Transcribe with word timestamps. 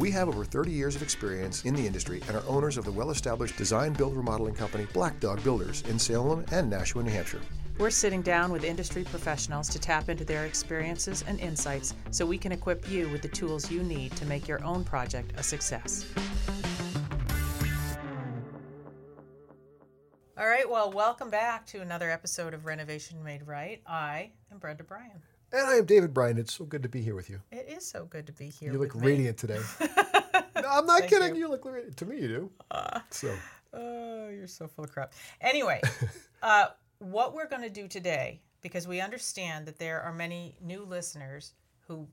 We 0.00 0.10
have 0.12 0.28
over 0.28 0.46
30 0.46 0.70
years 0.70 0.96
of 0.96 1.02
experience 1.02 1.66
in 1.66 1.74
the 1.74 1.86
industry 1.86 2.22
and 2.26 2.34
are 2.34 2.42
owners 2.48 2.78
of 2.78 2.86
the 2.86 2.90
well 2.90 3.10
established 3.10 3.58
design 3.58 3.92
build 3.92 4.16
remodeling 4.16 4.54
company 4.54 4.86
Black 4.94 5.20
Dog 5.20 5.44
Builders 5.44 5.82
in 5.90 5.98
Salem 5.98 6.42
and 6.52 6.70
Nashua, 6.70 7.02
New 7.02 7.10
Hampshire. 7.10 7.42
We're 7.78 7.90
sitting 7.90 8.22
down 8.22 8.50
with 8.50 8.64
industry 8.64 9.04
professionals 9.04 9.68
to 9.68 9.78
tap 9.78 10.08
into 10.08 10.24
their 10.24 10.46
experiences 10.46 11.22
and 11.28 11.38
insights 11.38 11.94
so 12.12 12.24
we 12.24 12.38
can 12.38 12.50
equip 12.50 12.90
you 12.90 13.10
with 13.10 13.20
the 13.20 13.28
tools 13.28 13.70
you 13.70 13.82
need 13.82 14.16
to 14.16 14.24
make 14.24 14.48
your 14.48 14.64
own 14.64 14.84
project 14.84 15.34
a 15.36 15.42
success. 15.42 16.06
All 20.38 20.46
right, 20.46 20.68
well, 20.68 20.90
welcome 20.90 21.28
back 21.28 21.66
to 21.66 21.82
another 21.82 22.10
episode 22.10 22.54
of 22.54 22.64
Renovation 22.64 23.22
Made 23.22 23.46
Right. 23.46 23.82
I 23.86 24.30
am 24.50 24.56
Brenda 24.56 24.82
Bryan. 24.82 25.20
And 25.52 25.66
I 25.66 25.74
am 25.76 25.84
David 25.84 26.14
Bryan. 26.14 26.38
It's 26.38 26.54
so 26.54 26.64
good 26.64 26.82
to 26.84 26.88
be 26.88 27.02
here 27.02 27.14
with 27.16 27.28
you. 27.28 27.40
It 27.50 27.68
is 27.68 27.84
so 27.84 28.04
good 28.04 28.26
to 28.26 28.32
be 28.32 28.48
here. 28.48 28.72
You 28.72 28.78
look 28.78 28.94
radiant 28.94 29.36
today. 29.36 29.58
no, 29.80 29.88
I'm 30.68 30.86
not 30.86 31.00
Thank 31.00 31.10
kidding. 31.10 31.34
you. 31.34 31.42
You. 31.42 31.48
look 31.48 31.64
radiant. 31.64 31.96
To 31.96 32.06
me, 32.06 32.20
you 32.20 32.28
do. 32.28 32.50
so, 33.10 33.34
Oh, 33.72 34.28
you're 34.28 34.46
so 34.46 34.68
full 34.68 34.84
of 34.84 34.92
crap. 34.92 35.12
Anyway, 35.40 35.80
uh, 36.42 36.66
what 36.98 37.34
we're 37.34 37.48
going 37.48 37.62
to 37.62 37.70
do 37.70 37.88
today, 37.88 38.40
because 38.62 38.86
we 38.86 39.00
understand 39.00 39.66
that 39.66 39.78
there 39.78 40.00
are 40.02 40.12
many 40.12 40.56
new 40.60 40.84
listeners 40.84 41.54
who 41.88 42.06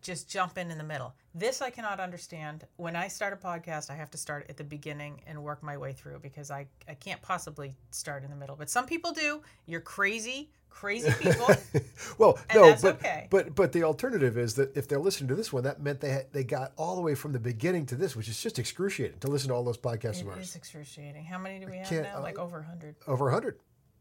just 0.00 0.28
jump 0.28 0.58
in 0.58 0.70
in 0.70 0.78
the 0.78 0.84
middle. 0.84 1.14
This 1.34 1.62
I 1.62 1.70
cannot 1.70 2.00
understand. 2.00 2.66
When 2.76 2.96
I 2.96 3.08
start 3.08 3.32
a 3.32 3.36
podcast, 3.36 3.90
I 3.90 3.94
have 3.94 4.10
to 4.10 4.18
start 4.18 4.46
at 4.48 4.56
the 4.56 4.64
beginning 4.64 5.20
and 5.26 5.42
work 5.42 5.62
my 5.62 5.76
way 5.76 5.92
through 5.92 6.18
because 6.20 6.50
I, 6.50 6.66
I 6.88 6.94
can't 6.94 7.22
possibly 7.22 7.76
start 7.90 8.24
in 8.24 8.30
the 8.30 8.36
middle. 8.36 8.56
But 8.56 8.68
some 8.68 8.86
people 8.86 9.12
do. 9.12 9.42
You're 9.66 9.80
crazy, 9.80 10.50
crazy 10.72 11.10
people. 11.20 11.46
well, 12.18 12.38
no, 12.54 12.66
that's 12.66 12.82
but 12.82 12.94
okay. 12.96 13.26
but 13.30 13.54
but 13.54 13.72
the 13.72 13.82
alternative 13.84 14.36
is 14.38 14.54
that 14.54 14.76
if 14.76 14.88
they're 14.88 14.98
listening 14.98 15.28
to 15.28 15.34
this 15.34 15.52
one, 15.52 15.62
that 15.64 15.80
meant 15.80 16.00
they 16.00 16.10
had, 16.10 16.32
they 16.32 16.44
got 16.44 16.72
all 16.76 16.96
the 16.96 17.02
way 17.02 17.14
from 17.14 17.32
the 17.32 17.38
beginning 17.38 17.86
to 17.86 17.94
this, 17.94 18.16
which 18.16 18.28
is 18.28 18.40
just 18.42 18.58
excruciating 18.58 19.18
to 19.20 19.28
listen 19.28 19.48
to 19.48 19.54
all 19.54 19.62
those 19.64 19.78
podcasts 19.78 20.20
of 20.22 20.28
it 20.28 20.30
ours. 20.30 20.48
is 20.50 20.56
excruciating. 20.56 21.24
How 21.24 21.38
many 21.38 21.58
do 21.60 21.66
we 21.70 21.76
have 21.76 21.86
can't- 21.86 22.02
now? 22.04 22.20
Like 22.20 22.38
uh, 22.38 22.42
over 22.42 22.58
100. 22.58 22.96
Over 23.06 23.28
a 23.28 23.32
hundred, 23.32 23.58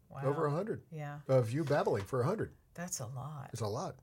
Wow. 0.10 0.22
over 0.26 0.46
a 0.48 0.52
hundred 0.52 0.82
Yeah, 0.92 1.18
of 1.28 1.52
you 1.52 1.64
babbling 1.64 2.04
for 2.04 2.22
a 2.22 2.26
hundred. 2.26 2.52
that's 2.74 3.00
a 3.00 3.06
lot. 3.08 3.50
It's 3.54 3.62
a 3.62 3.68
lot. 3.68 3.96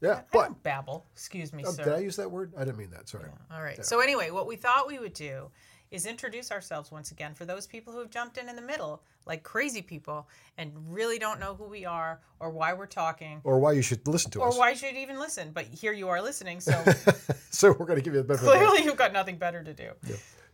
Yeah, 0.00 0.12
I 0.12 0.22
but 0.32 0.44
don't 0.46 0.62
babble. 0.62 1.06
Excuse 1.12 1.52
me, 1.52 1.64
oh, 1.66 1.72
sir. 1.72 1.84
did 1.84 1.92
I 1.92 1.98
use 1.98 2.14
that 2.16 2.30
word? 2.30 2.52
I 2.56 2.64
didn't 2.64 2.78
mean 2.78 2.90
that. 2.90 3.08
Sorry. 3.08 3.28
All 3.52 3.62
right. 3.62 3.84
So 3.84 4.00
anyway, 4.00 4.30
what 4.30 4.46
we 4.46 4.54
thought 4.56 4.86
we 4.86 4.98
would 5.00 5.12
do 5.14 5.50
is 5.90 6.06
introduce 6.06 6.52
ourselves 6.52 6.92
once 6.92 7.10
again 7.12 7.34
for 7.34 7.44
those 7.46 7.66
people 7.66 7.92
who 7.92 7.98
have 7.98 8.10
jumped 8.10 8.36
in 8.38 8.48
in 8.48 8.54
the 8.56 8.62
middle, 8.62 9.02
like 9.28 9.42
crazy 9.42 9.82
people, 9.82 10.26
and 10.56 10.72
really 10.88 11.18
don't 11.18 11.38
know 11.38 11.54
who 11.54 11.64
we 11.64 11.84
are 11.84 12.20
or 12.40 12.50
why 12.50 12.72
we're 12.72 12.86
talking 12.86 13.40
Or 13.44 13.60
why 13.60 13.72
you 13.72 13.82
should 13.82 14.08
listen 14.08 14.30
to 14.32 14.40
or 14.40 14.48
us. 14.48 14.56
Or 14.56 14.58
why 14.58 14.70
you 14.70 14.76
should 14.76 14.96
even 14.96 15.18
listen. 15.18 15.50
But 15.52 15.66
here 15.66 15.92
you 15.92 16.08
are 16.08 16.20
listening, 16.20 16.60
so 16.60 16.82
so 17.50 17.70
we're 17.72 17.86
going 17.86 17.98
to 17.98 18.02
give 18.02 18.14
you 18.14 18.22
the 18.22 18.34
the 18.34 18.38
clearly 18.38 18.82
you've 18.82 18.96
got 18.96 19.12
nothing 19.12 19.36
better 19.36 19.62
to 19.62 19.74
do. 19.74 19.90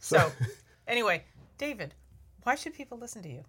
So 0.00 0.30
anyway, 0.88 1.24
David, 1.56 1.94
why 2.42 2.56
should 2.56 2.74
people 2.74 2.98
listen 2.98 3.22
to 3.22 3.28
you? 3.28 3.44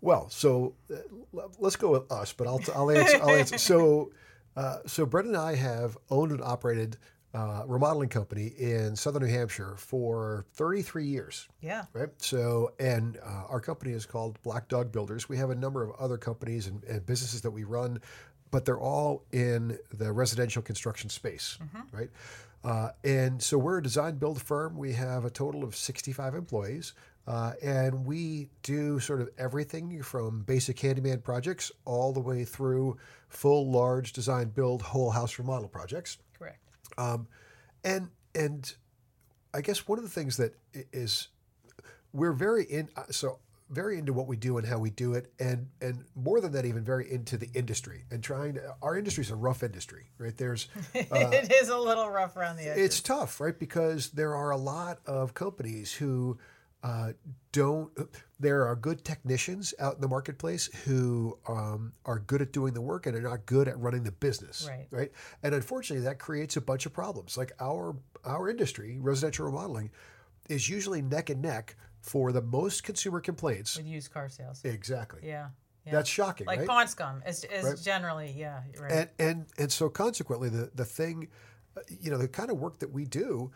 Well, 0.00 0.28
so 0.30 0.74
uh, 0.90 0.96
l- 1.36 1.52
let's 1.58 1.76
go 1.76 1.90
with 1.90 2.10
us, 2.10 2.32
but 2.32 2.46
I'll, 2.46 2.60
I'll 2.74 2.90
answer. 2.90 3.22
I'll 3.22 3.30
answer. 3.30 3.58
So, 3.58 4.10
uh, 4.56 4.78
so 4.86 5.06
Brett 5.06 5.24
and 5.24 5.36
I 5.36 5.54
have 5.54 5.96
owned 6.10 6.32
and 6.32 6.42
operated 6.42 6.96
uh, 7.34 7.62
remodeling 7.66 8.08
company 8.08 8.52
in 8.58 8.96
Southern 8.96 9.22
New 9.22 9.28
Hampshire 9.28 9.74
for 9.76 10.46
33 10.54 11.04
years. 11.04 11.48
Yeah. 11.60 11.84
Right. 11.92 12.08
So, 12.18 12.72
and 12.78 13.18
uh, 13.18 13.44
our 13.48 13.60
company 13.60 13.92
is 13.92 14.06
called 14.06 14.40
Black 14.42 14.68
Dog 14.68 14.92
Builders. 14.92 15.28
We 15.28 15.36
have 15.36 15.50
a 15.50 15.54
number 15.54 15.82
of 15.82 15.94
other 15.98 16.16
companies 16.16 16.66
and, 16.66 16.82
and 16.84 17.04
businesses 17.04 17.42
that 17.42 17.50
we 17.50 17.64
run, 17.64 18.00
but 18.50 18.64
they're 18.64 18.80
all 18.80 19.24
in 19.32 19.78
the 19.92 20.12
residential 20.12 20.62
construction 20.62 21.10
space. 21.10 21.58
Right. 21.92 22.10
Uh, 22.64 22.90
and 23.04 23.40
so 23.42 23.58
we're 23.58 23.78
a 23.78 23.82
design 23.82 24.16
build 24.16 24.42
firm. 24.42 24.76
We 24.76 24.92
have 24.94 25.24
a 25.24 25.30
total 25.30 25.62
of 25.62 25.76
65 25.76 26.34
employees. 26.34 26.94
Uh, 27.26 27.52
and 27.62 28.06
we 28.06 28.48
do 28.62 29.00
sort 29.00 29.20
of 29.20 29.28
everything 29.36 30.00
from 30.02 30.42
basic 30.42 30.78
handyman 30.78 31.20
projects 31.20 31.72
all 31.84 32.12
the 32.12 32.20
way 32.20 32.44
through 32.44 32.96
full, 33.28 33.70
large 33.70 34.12
design 34.12 34.48
build 34.48 34.80
whole 34.80 35.10
house 35.10 35.38
remodel 35.38 35.68
projects. 35.68 36.18
Um, 36.98 37.28
and 37.84 38.10
and 38.34 38.74
I 39.54 39.60
guess 39.60 39.88
one 39.88 39.98
of 39.98 40.04
the 40.04 40.10
things 40.10 40.36
that 40.36 40.54
is 40.92 41.28
we're 42.12 42.32
very 42.32 42.64
in 42.64 42.88
uh, 42.96 43.04
so 43.10 43.38
very 43.68 43.98
into 43.98 44.12
what 44.12 44.28
we 44.28 44.36
do 44.36 44.58
and 44.58 44.66
how 44.66 44.78
we 44.78 44.90
do 44.90 45.14
it, 45.14 45.32
and 45.40 45.68
and 45.80 46.04
more 46.14 46.40
than 46.40 46.52
that, 46.52 46.64
even 46.64 46.84
very 46.84 47.10
into 47.10 47.36
the 47.36 47.50
industry 47.54 48.04
and 48.10 48.22
trying 48.22 48.54
to. 48.54 48.74
Our 48.82 48.96
industry 48.96 49.22
is 49.22 49.30
a 49.30 49.36
rough 49.36 49.62
industry, 49.62 50.10
right? 50.18 50.36
There's 50.36 50.68
it 50.94 51.52
is 51.52 51.68
a 51.68 51.78
little 51.78 52.08
rough 52.08 52.36
around 52.36 52.56
the 52.56 52.68
edges. 52.68 52.84
it's 52.84 53.00
tough, 53.00 53.40
right? 53.40 53.58
Because 53.58 54.10
there 54.10 54.34
are 54.34 54.50
a 54.50 54.56
lot 54.56 55.00
of 55.06 55.34
companies 55.34 55.92
who 55.92 56.38
uh, 56.86 57.12
don't. 57.50 57.90
There 58.38 58.66
are 58.66 58.76
good 58.76 59.04
technicians 59.04 59.74
out 59.80 59.96
in 59.96 60.00
the 60.00 60.08
marketplace 60.08 60.66
who 60.84 61.36
um, 61.48 61.92
are 62.04 62.20
good 62.20 62.42
at 62.42 62.52
doing 62.52 62.74
the 62.74 62.80
work 62.80 63.06
and 63.06 63.16
are 63.16 63.20
not 63.22 63.44
good 63.46 63.66
at 63.66 63.78
running 63.80 64.04
the 64.04 64.12
business, 64.12 64.66
Right. 64.68 64.86
Right. 64.90 65.12
And 65.42 65.54
unfortunately, 65.54 66.04
that 66.04 66.18
creates 66.18 66.56
a 66.56 66.60
bunch 66.60 66.86
of 66.86 66.92
problems. 66.92 67.36
Like 67.36 67.52
our 67.60 67.96
our 68.24 68.48
industry, 68.48 68.98
residential 69.00 69.46
remodeling, 69.46 69.90
is 70.48 70.68
usually 70.68 71.02
neck 71.02 71.28
and 71.30 71.42
neck 71.42 71.76
for 72.02 72.30
the 72.30 72.42
most 72.42 72.84
consumer 72.84 73.20
complaints. 73.20 73.76
with 73.76 73.86
used 73.86 74.12
car 74.12 74.28
sales. 74.28 74.60
Exactly. 74.64 75.22
Yeah. 75.24 75.48
yeah. 75.84 75.92
That's 75.92 76.08
shocking, 76.10 76.46
like 76.46 76.60
right? 76.60 76.68
pawn 76.68 76.86
scum 76.86 77.22
is, 77.26 77.42
is 77.44 77.64
Right. 77.64 77.78
generally 77.82 78.32
yeah 78.36 78.60
right. 78.80 78.92
and 78.92 79.10
and 79.18 79.46
and 79.58 79.72
so 79.72 79.88
consequently 79.88 80.50
the 80.50 80.70
the 80.74 80.84
thing 80.84 81.28
uh, 81.76 81.80
you 82.00 82.10
know 82.12 82.18
the 82.18 82.28
kind 82.28 82.50
of 82.50 82.58
work 82.58 82.78
that 82.78 82.92
we 82.92 83.04
do 83.06 83.50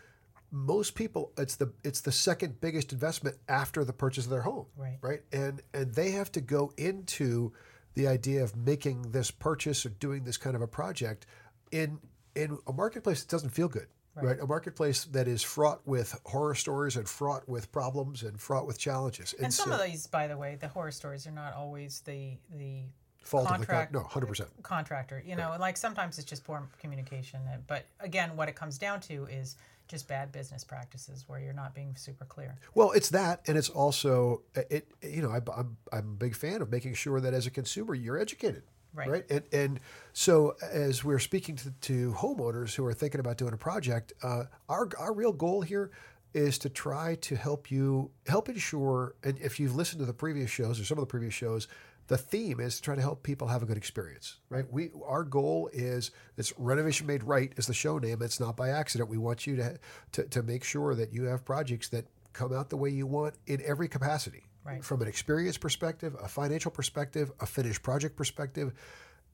most 0.50 0.94
people 0.94 1.32
it's 1.38 1.56
the 1.56 1.72
it's 1.84 2.00
the 2.00 2.12
second 2.12 2.60
biggest 2.60 2.92
investment 2.92 3.36
after 3.48 3.84
the 3.84 3.92
purchase 3.92 4.24
of 4.24 4.30
their 4.30 4.42
home 4.42 4.66
Right. 4.76 4.98
right? 5.00 5.20
And 5.32 5.62
and 5.72 5.94
they 5.94 6.10
have 6.12 6.32
to 6.32 6.40
go 6.40 6.72
into 6.76 7.52
the 7.94 8.06
idea 8.08 8.42
of 8.42 8.56
making 8.56 9.10
this 9.10 9.30
purchase 9.30 9.84
or 9.84 9.90
doing 9.90 10.24
this 10.24 10.36
kind 10.36 10.56
of 10.56 10.62
a 10.62 10.68
project 10.68 11.26
in 11.70 11.98
in 12.34 12.58
a 12.66 12.72
marketplace 12.72 13.22
that 13.22 13.30
doesn't 13.30 13.50
feel 13.50 13.68
good 13.68 13.86
right, 14.22 14.40
a 14.40 14.46
marketplace 14.46 15.04
that 15.06 15.28
is 15.28 15.42
fraught 15.42 15.80
with 15.86 16.18
horror 16.24 16.54
stories 16.54 16.96
and 16.96 17.08
fraught 17.08 17.48
with 17.48 17.70
problems 17.72 18.22
and 18.22 18.40
fraught 18.40 18.66
with 18.66 18.78
challenges. 18.78 19.34
And 19.40 19.52
some 19.52 19.70
so, 19.70 19.76
of 19.76 19.86
these, 19.90 20.06
by 20.06 20.26
the 20.26 20.36
way, 20.36 20.56
the 20.60 20.68
horror 20.68 20.90
stories 20.90 21.26
are 21.26 21.32
not 21.32 21.54
always 21.54 22.00
the 22.00 22.36
the 22.54 22.84
fault 23.20 23.48
contract- 23.48 23.94
of 23.94 24.02
the 24.02 24.08
con- 24.08 24.22
no 24.22 24.26
100% 24.26 24.62
contractor. 24.62 25.22
You 25.24 25.36
know, 25.36 25.56
like 25.58 25.76
sometimes 25.76 26.18
it's 26.18 26.28
just 26.28 26.44
poor 26.44 26.62
communication. 26.78 27.40
But 27.66 27.86
again, 28.00 28.36
what 28.36 28.48
it 28.48 28.56
comes 28.56 28.78
down 28.78 29.00
to 29.02 29.26
is 29.26 29.56
just 29.88 30.06
bad 30.06 30.30
business 30.30 30.62
practices 30.62 31.24
where 31.26 31.40
you're 31.40 31.52
not 31.52 31.74
being 31.74 31.96
super 31.96 32.24
clear. 32.24 32.56
Well, 32.74 32.92
it's 32.92 33.10
that, 33.10 33.42
and 33.46 33.58
it's 33.58 33.68
also 33.68 34.42
it. 34.54 34.88
You 35.02 35.22
know, 35.22 35.30
I, 35.30 35.40
I'm 35.56 35.76
I'm 35.92 35.98
a 35.98 36.16
big 36.16 36.36
fan 36.36 36.62
of 36.62 36.70
making 36.70 36.94
sure 36.94 37.20
that 37.20 37.34
as 37.34 37.46
a 37.46 37.50
consumer 37.50 37.94
you're 37.94 38.18
educated, 38.18 38.62
Right. 38.94 39.24
And 39.30 39.42
and 39.52 39.80
so 40.12 40.56
as 40.72 41.04
we're 41.04 41.18
speaking 41.18 41.56
to, 41.56 41.70
to 41.70 42.12
homeowners 42.12 42.74
who 42.74 42.84
are 42.86 42.92
thinking 42.92 43.20
about 43.20 43.38
doing 43.38 43.52
a 43.52 43.56
project, 43.56 44.12
uh, 44.22 44.44
our 44.68 44.88
our 44.98 45.12
real 45.12 45.32
goal 45.32 45.62
here 45.62 45.90
is 46.32 46.58
to 46.58 46.68
try 46.68 47.16
to 47.16 47.36
help 47.36 47.70
you 47.70 48.10
help 48.26 48.48
ensure. 48.48 49.14
And 49.22 49.38
if 49.38 49.60
you've 49.60 49.74
listened 49.74 50.00
to 50.00 50.06
the 50.06 50.14
previous 50.14 50.50
shows 50.50 50.80
or 50.80 50.84
some 50.84 50.98
of 50.98 51.02
the 51.02 51.10
previous 51.10 51.34
shows. 51.34 51.68
The 52.10 52.18
theme 52.18 52.58
is 52.58 52.74
to 52.74 52.82
try 52.82 52.96
to 52.96 53.00
help 53.00 53.22
people 53.22 53.46
have 53.46 53.62
a 53.62 53.66
good 53.66 53.76
experience, 53.76 54.38
right? 54.48 54.64
We 54.68 54.90
our 55.06 55.22
goal 55.22 55.70
is 55.72 56.10
it's 56.36 56.52
renovation 56.58 57.06
made 57.06 57.22
right 57.22 57.52
is 57.56 57.68
the 57.68 57.72
show 57.72 57.98
name. 57.98 58.20
It's 58.20 58.40
not 58.40 58.56
by 58.56 58.70
accident. 58.70 59.08
We 59.08 59.16
want 59.16 59.46
you 59.46 59.54
to 59.54 59.78
to, 60.14 60.24
to 60.24 60.42
make 60.42 60.64
sure 60.64 60.96
that 60.96 61.12
you 61.14 61.26
have 61.26 61.44
projects 61.44 61.88
that 61.90 62.06
come 62.32 62.52
out 62.52 62.68
the 62.68 62.76
way 62.76 62.90
you 62.90 63.06
want 63.06 63.36
in 63.46 63.62
every 63.64 63.86
capacity. 63.86 64.42
Right. 64.64 64.84
From 64.84 65.00
an 65.02 65.06
experience 65.06 65.56
perspective, 65.56 66.16
a 66.20 66.26
financial 66.26 66.72
perspective, 66.72 67.30
a 67.38 67.46
finished 67.46 67.84
project 67.84 68.16
perspective. 68.16 68.72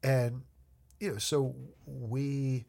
And 0.03 0.43
you 1.01 1.13
know, 1.13 1.17
so 1.17 1.55
we 1.87 2.67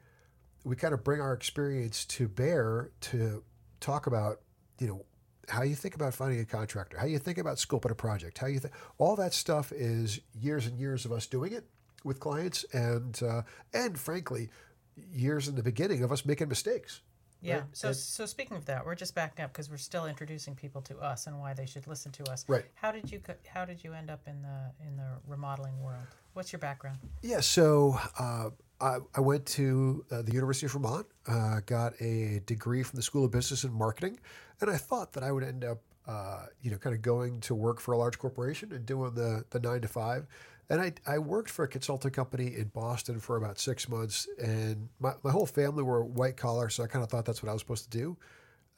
we 0.63 0.77
kind 0.77 0.93
of 0.93 1.03
bring 1.03 1.19
our 1.19 1.33
experience 1.33 2.05
to 2.05 2.29
bear 2.29 2.91
to 3.01 3.43
talk 3.81 4.07
about, 4.07 4.39
you 4.79 4.87
know, 4.87 5.05
how 5.47 5.63
you 5.63 5.75
think 5.75 5.95
about 5.95 6.13
finding 6.13 6.39
a 6.39 6.45
contractor, 6.45 6.97
how 6.97 7.05
you 7.05 7.19
think 7.19 7.37
about 7.37 7.57
scoping 7.57 7.91
a 7.91 7.95
project, 7.95 8.37
how 8.37 8.47
you 8.47 8.59
think 8.59 8.73
all 8.97 9.15
that 9.15 9.33
stuff 9.33 9.71
is 9.71 10.19
years 10.39 10.65
and 10.67 10.77
years 10.79 11.05
of 11.05 11.11
us 11.11 11.25
doing 11.27 11.53
it 11.53 11.63
with 12.03 12.19
clients 12.19 12.63
and 12.73 13.21
uh, 13.23 13.41
and 13.73 13.97
frankly, 13.97 14.49
years 14.95 15.47
in 15.47 15.55
the 15.55 15.63
beginning 15.63 16.03
of 16.03 16.11
us 16.11 16.25
making 16.25 16.49
mistakes 16.49 17.01
Yeah. 17.41 17.55
right? 17.59 17.63
So, 17.73 17.87
And- 17.89 17.97
so 17.97 18.25
speaking 18.25 18.57
of 18.57 18.65
that, 18.65 18.85
we're 18.85 18.95
just 18.95 19.13
backing 19.15 19.45
up 19.45 19.51
because 19.53 19.69
we're 19.69 19.77
still 19.77 20.05
introducing 20.05 20.55
people 20.55 20.81
to 20.83 20.97
us 20.99 21.27
and 21.27 21.39
why 21.39 21.53
they 21.53 21.65
should 21.65 21.87
listen 21.87 22.11
to 22.13 22.23
us. 22.31 22.43
Right. 22.47 22.65
How 22.75 22.91
did 22.91 23.11
you 23.11 23.21
How 23.47 23.63
did 23.65 23.83
you 23.83 23.93
end 23.93 24.09
up 24.09 24.27
in 24.27 24.41
the 24.41 24.71
in 24.85 24.97
the 24.97 25.09
remodeling 25.27 25.81
world? 25.81 26.07
What's 26.33 26.51
your 26.51 26.59
background? 26.59 26.99
Yeah, 27.21 27.39
so 27.41 27.97
uh, 28.19 28.49
I, 28.79 29.19
went 29.19 29.45
to 29.47 30.05
uh, 30.11 30.21
the 30.21 30.33
University 30.33 30.65
of 30.67 30.73
Vermont, 30.73 31.07
uh, 31.27 31.61
got 31.65 31.93
a 31.99 32.41
degree 32.45 32.83
from 32.83 32.97
the 32.97 33.03
School 33.03 33.25
of 33.25 33.31
Business 33.31 33.63
and 33.63 33.73
Marketing, 33.73 34.19
and 34.61 34.69
I 34.69 34.77
thought 34.77 35.13
that 35.13 35.23
I 35.23 35.31
would 35.31 35.43
end 35.43 35.65
up, 35.65 35.79
uh, 36.07 36.45
you 36.61 36.71
know, 36.71 36.77
kind 36.77 36.95
of 36.95 37.01
going 37.01 37.39
to 37.41 37.55
work 37.55 37.79
for 37.79 37.93
a 37.93 37.97
large 37.97 38.19
corporation 38.19 38.71
and 38.71 38.85
doing 38.85 39.13
the, 39.15 39.45
the 39.49 39.59
nine 39.59 39.81
to 39.81 39.87
five. 39.87 40.27
And 40.69 40.81
I, 40.81 40.93
I 41.07 41.17
worked 41.17 41.49
for 41.49 41.63
a 41.63 41.67
consulting 41.67 42.11
company 42.11 42.55
in 42.55 42.65
Boston 42.65 43.19
for 43.19 43.37
about 43.37 43.57
six 43.57 43.87
months, 43.89 44.27
and 44.37 44.89
my, 44.99 45.13
my 45.23 45.31
whole 45.31 45.45
family 45.45 45.83
were 45.83 46.03
white 46.03 46.37
collar, 46.37 46.69
so 46.69 46.83
I 46.83 46.87
kind 46.87 47.03
of 47.03 47.09
thought 47.09 47.25
that's 47.25 47.41
what 47.41 47.49
I 47.49 47.53
was 47.53 47.61
supposed 47.61 47.91
to 47.91 47.97
do. 47.97 48.17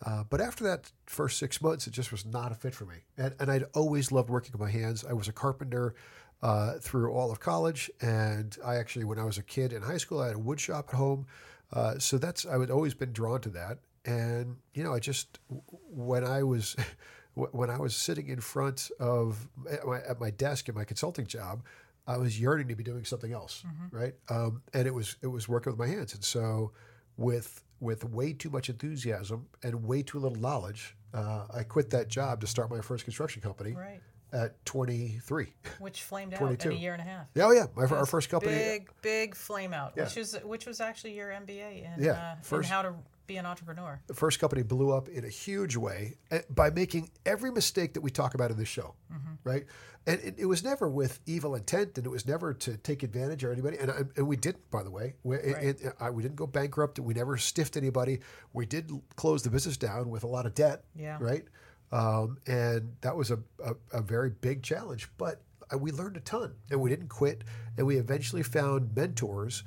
Uh, 0.05 0.23
but 0.29 0.39
after 0.39 0.63
that 0.63 0.91
first 1.07 1.37
six 1.37 1.61
months, 1.61 1.87
it 1.87 1.91
just 1.91 2.11
was 2.11 2.25
not 2.25 2.51
a 2.51 2.55
fit 2.55 2.73
for 2.73 2.85
me. 2.85 2.95
And, 3.17 3.35
and 3.39 3.51
I'd 3.51 3.65
always 3.73 4.11
loved 4.11 4.29
working 4.29 4.51
with 4.53 4.61
my 4.61 4.69
hands. 4.69 5.03
I 5.03 5.13
was 5.13 5.27
a 5.27 5.33
carpenter 5.33 5.93
uh, 6.41 6.73
through 6.79 7.11
all 7.11 7.31
of 7.31 7.39
college, 7.39 7.91
and 8.01 8.57
I 8.65 8.75
actually, 8.75 9.05
when 9.05 9.19
I 9.19 9.25
was 9.25 9.37
a 9.37 9.43
kid 9.43 9.73
in 9.73 9.81
high 9.81 9.97
school, 9.97 10.19
I 10.21 10.27
had 10.27 10.35
a 10.35 10.39
wood 10.39 10.59
shop 10.59 10.89
at 10.89 10.95
home. 10.95 11.27
Uh, 11.71 11.99
so 11.99 12.17
that's 12.17 12.45
I 12.45 12.57
had 12.59 12.71
always 12.71 12.93
been 12.93 13.11
drawn 13.11 13.41
to 13.41 13.49
that. 13.49 13.79
And 14.05 14.57
you 14.73 14.83
know, 14.83 14.93
I 14.93 14.99
just 14.99 15.39
when 15.71 16.23
I 16.23 16.43
was 16.43 16.75
when 17.33 17.69
I 17.69 17.77
was 17.77 17.95
sitting 17.95 18.27
in 18.27 18.39
front 18.41 18.89
of 18.99 19.47
at 19.69 19.85
my, 19.85 19.99
at 20.01 20.19
my 20.19 20.31
desk 20.31 20.69
in 20.69 20.75
my 20.75 20.83
consulting 20.83 21.27
job, 21.27 21.63
I 22.07 22.17
was 22.17 22.39
yearning 22.39 22.67
to 22.69 22.75
be 22.75 22.83
doing 22.83 23.05
something 23.05 23.33
else, 23.33 23.63
right? 23.91 24.15
Um, 24.29 24.61
and 24.73 24.87
it 24.87 24.93
was 24.93 25.17
it 25.21 25.27
was 25.27 25.47
working 25.47 25.71
with 25.71 25.79
my 25.79 25.87
hands. 25.87 26.13
And 26.13 26.23
so 26.23 26.71
with 27.17 27.63
with 27.81 28.03
way 28.05 28.33
too 28.33 28.49
much 28.49 28.69
enthusiasm 28.69 29.47
and 29.63 29.83
way 29.83 30.01
too 30.01 30.19
little 30.19 30.39
knowledge, 30.39 30.95
uh, 31.13 31.45
I 31.53 31.63
quit 31.63 31.91
that 31.91 32.07
job 32.07 32.41
to 32.41 32.47
start 32.47 32.69
my 32.71 32.81
first 32.81 33.03
construction 33.03 33.41
company 33.41 33.73
Right. 33.73 34.01
At 34.33 34.63
23. 34.65 35.53
Which 35.79 36.03
flamed 36.03 36.33
out 36.33 36.65
in 36.65 36.71
a 36.71 36.75
year 36.75 36.93
and 36.93 37.01
a 37.01 37.05
half. 37.05 37.27
Yeah, 37.35 37.45
oh 37.45 37.51
yeah, 37.51 37.65
my, 37.75 37.85
our 37.85 38.05
first 38.05 38.29
company. 38.29 38.53
Big, 38.55 38.89
big 39.01 39.35
flame 39.35 39.73
out, 39.73 39.93
Yeah. 39.95 40.05
which 40.05 40.15
was 40.15 40.35
which 40.43 40.65
was 40.65 40.79
actually 40.81 41.15
your 41.15 41.29
MBA 41.31 41.83
in, 41.97 42.03
Yeah, 42.03 42.35
uh, 42.51 42.55
in 42.57 42.63
how 42.63 42.81
to 42.83 42.93
be 43.27 43.37
an 43.37 43.45
entrepreneur. 43.45 43.99
the 44.07 44.13
first 44.15 44.39
company 44.39 44.63
blew 44.63 44.91
up 44.91 45.07
in 45.07 45.23
a 45.23 45.29
huge 45.29 45.75
way 45.75 46.15
eh, 46.31 46.41
by 46.49 46.71
making 46.71 47.11
every 47.27 47.51
mistake 47.51 47.93
that 47.93 48.01
we 48.01 48.09
talk 48.09 48.33
about 48.33 48.49
in 48.49 48.57
this 48.57 48.67
show, 48.67 48.95
right? 49.43 49.65
And 50.07 50.19
it, 50.21 50.35
it 50.39 50.45
was 50.47 50.63
never 50.63 50.89
with 50.89 51.19
evil 51.27 51.53
intent, 51.53 51.97
and 51.97 52.07
it 52.07 52.09
was 52.09 52.25
never 52.25 52.55
to 52.55 52.77
take 52.77 53.03
advantage 53.03 53.43
of 53.43 53.51
anybody. 53.51 53.77
And, 53.77 53.91
I- 53.91 53.97
and 54.15 54.27
we 54.27 54.35
didn't, 54.37 54.67
by 54.71 54.81
the 54.81 54.89
way. 54.89 55.13
We, 55.23 55.35
it- 55.35 55.53
Right. 55.53 55.63
it- 55.63 55.93
I- 55.99 56.09
we 56.09 56.23
didn't 56.23 56.37
go 56.37 56.47
bankrupt. 56.47 56.97
We 56.99 57.13
never 57.13 57.37
stiffed 57.37 57.77
anybody. 57.77 58.21
We 58.53 58.65
did 58.65 58.89
close 59.15 59.43
the 59.43 59.51
business 59.51 59.77
down 59.77 60.09
with 60.09 60.23
a 60.23 60.27
lot 60.27 60.47
of 60.47 60.55
debt, 60.55 60.85
Yeah. 60.95 61.17
right? 61.19 61.43
Um, 61.91 62.37
and 62.47 62.95
that 63.01 63.15
was 63.15 63.31
a, 63.31 63.39
a, 63.63 63.73
a 63.93 64.01
very 64.01 64.29
big 64.29 64.61
challenge. 64.63 65.09
But 65.17 65.41
uh, 65.73 65.77
we 65.77 65.91
learned 65.91 66.17
a 66.17 66.21
ton, 66.21 66.53
and 66.69 66.79
we 66.81 66.89
didn't 66.89 67.09
quit. 67.09 67.43
And 67.77 67.87
we 67.87 67.97
eventually 67.97 68.43
found 68.43 68.95
mentors 68.95 69.63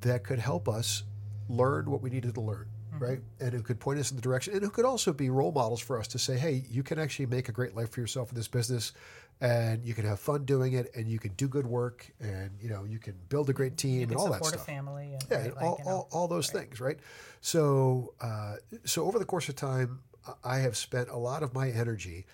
that 0.00 0.24
could 0.24 0.38
help 0.38 0.68
us 0.68 1.04
learn 1.48 1.90
what 1.90 2.00
we 2.02 2.10
needed 2.10 2.34
to 2.34 2.40
learn, 2.40 2.66
right? 2.98 3.20
And 3.40 3.52
who 3.52 3.62
could 3.62 3.78
point 3.78 3.98
us 3.98 4.10
in 4.10 4.16
the 4.16 4.22
direction, 4.22 4.54
and 4.54 4.62
who 4.62 4.70
could 4.70 4.84
also 4.84 5.12
be 5.12 5.28
role 5.30 5.52
models 5.52 5.80
for 5.80 5.98
us 5.98 6.08
to 6.08 6.18
say, 6.18 6.38
hey, 6.38 6.64
you 6.70 6.82
can 6.82 6.98
actually 6.98 7.26
make 7.26 7.48
a 7.48 7.52
great 7.52 7.76
life 7.76 7.90
for 7.90 8.00
yourself 8.00 8.30
in 8.30 8.34
this 8.36 8.48
business, 8.48 8.92
and 9.40 9.84
you 9.84 9.92
can 9.92 10.04
have 10.06 10.18
fun 10.18 10.44
doing 10.44 10.72
it, 10.72 10.90
and 10.96 11.06
you 11.08 11.18
can 11.18 11.32
do 11.34 11.48
good 11.48 11.66
work, 11.66 12.10
and 12.20 12.50
you 12.60 12.70
know 12.70 12.84
you 12.84 12.98
can 12.98 13.14
build 13.28 13.50
a 13.50 13.52
great 13.52 13.76
team 13.76 14.08
and 14.08 14.16
all 14.16 14.30
that 14.30 14.44
stuff. 14.44 14.64
family. 14.64 15.14
And, 15.14 15.24
Yeah, 15.30 15.36
right, 15.36 15.46
and 15.46 15.54
like, 15.56 15.64
all, 15.64 15.80
know. 15.84 15.90
all, 15.90 16.08
all 16.12 16.28
those 16.28 16.50
things, 16.50 16.80
right? 16.80 16.98
So, 17.40 18.14
uh, 18.20 18.56
so 18.84 19.04
over 19.04 19.18
the 19.18 19.24
course 19.24 19.48
of 19.48 19.56
time, 19.56 20.00
I 20.44 20.58
have 20.58 20.76
spent 20.76 21.08
a 21.08 21.16
lot 21.16 21.42
of 21.42 21.54
my 21.54 21.70
energy 21.70 22.26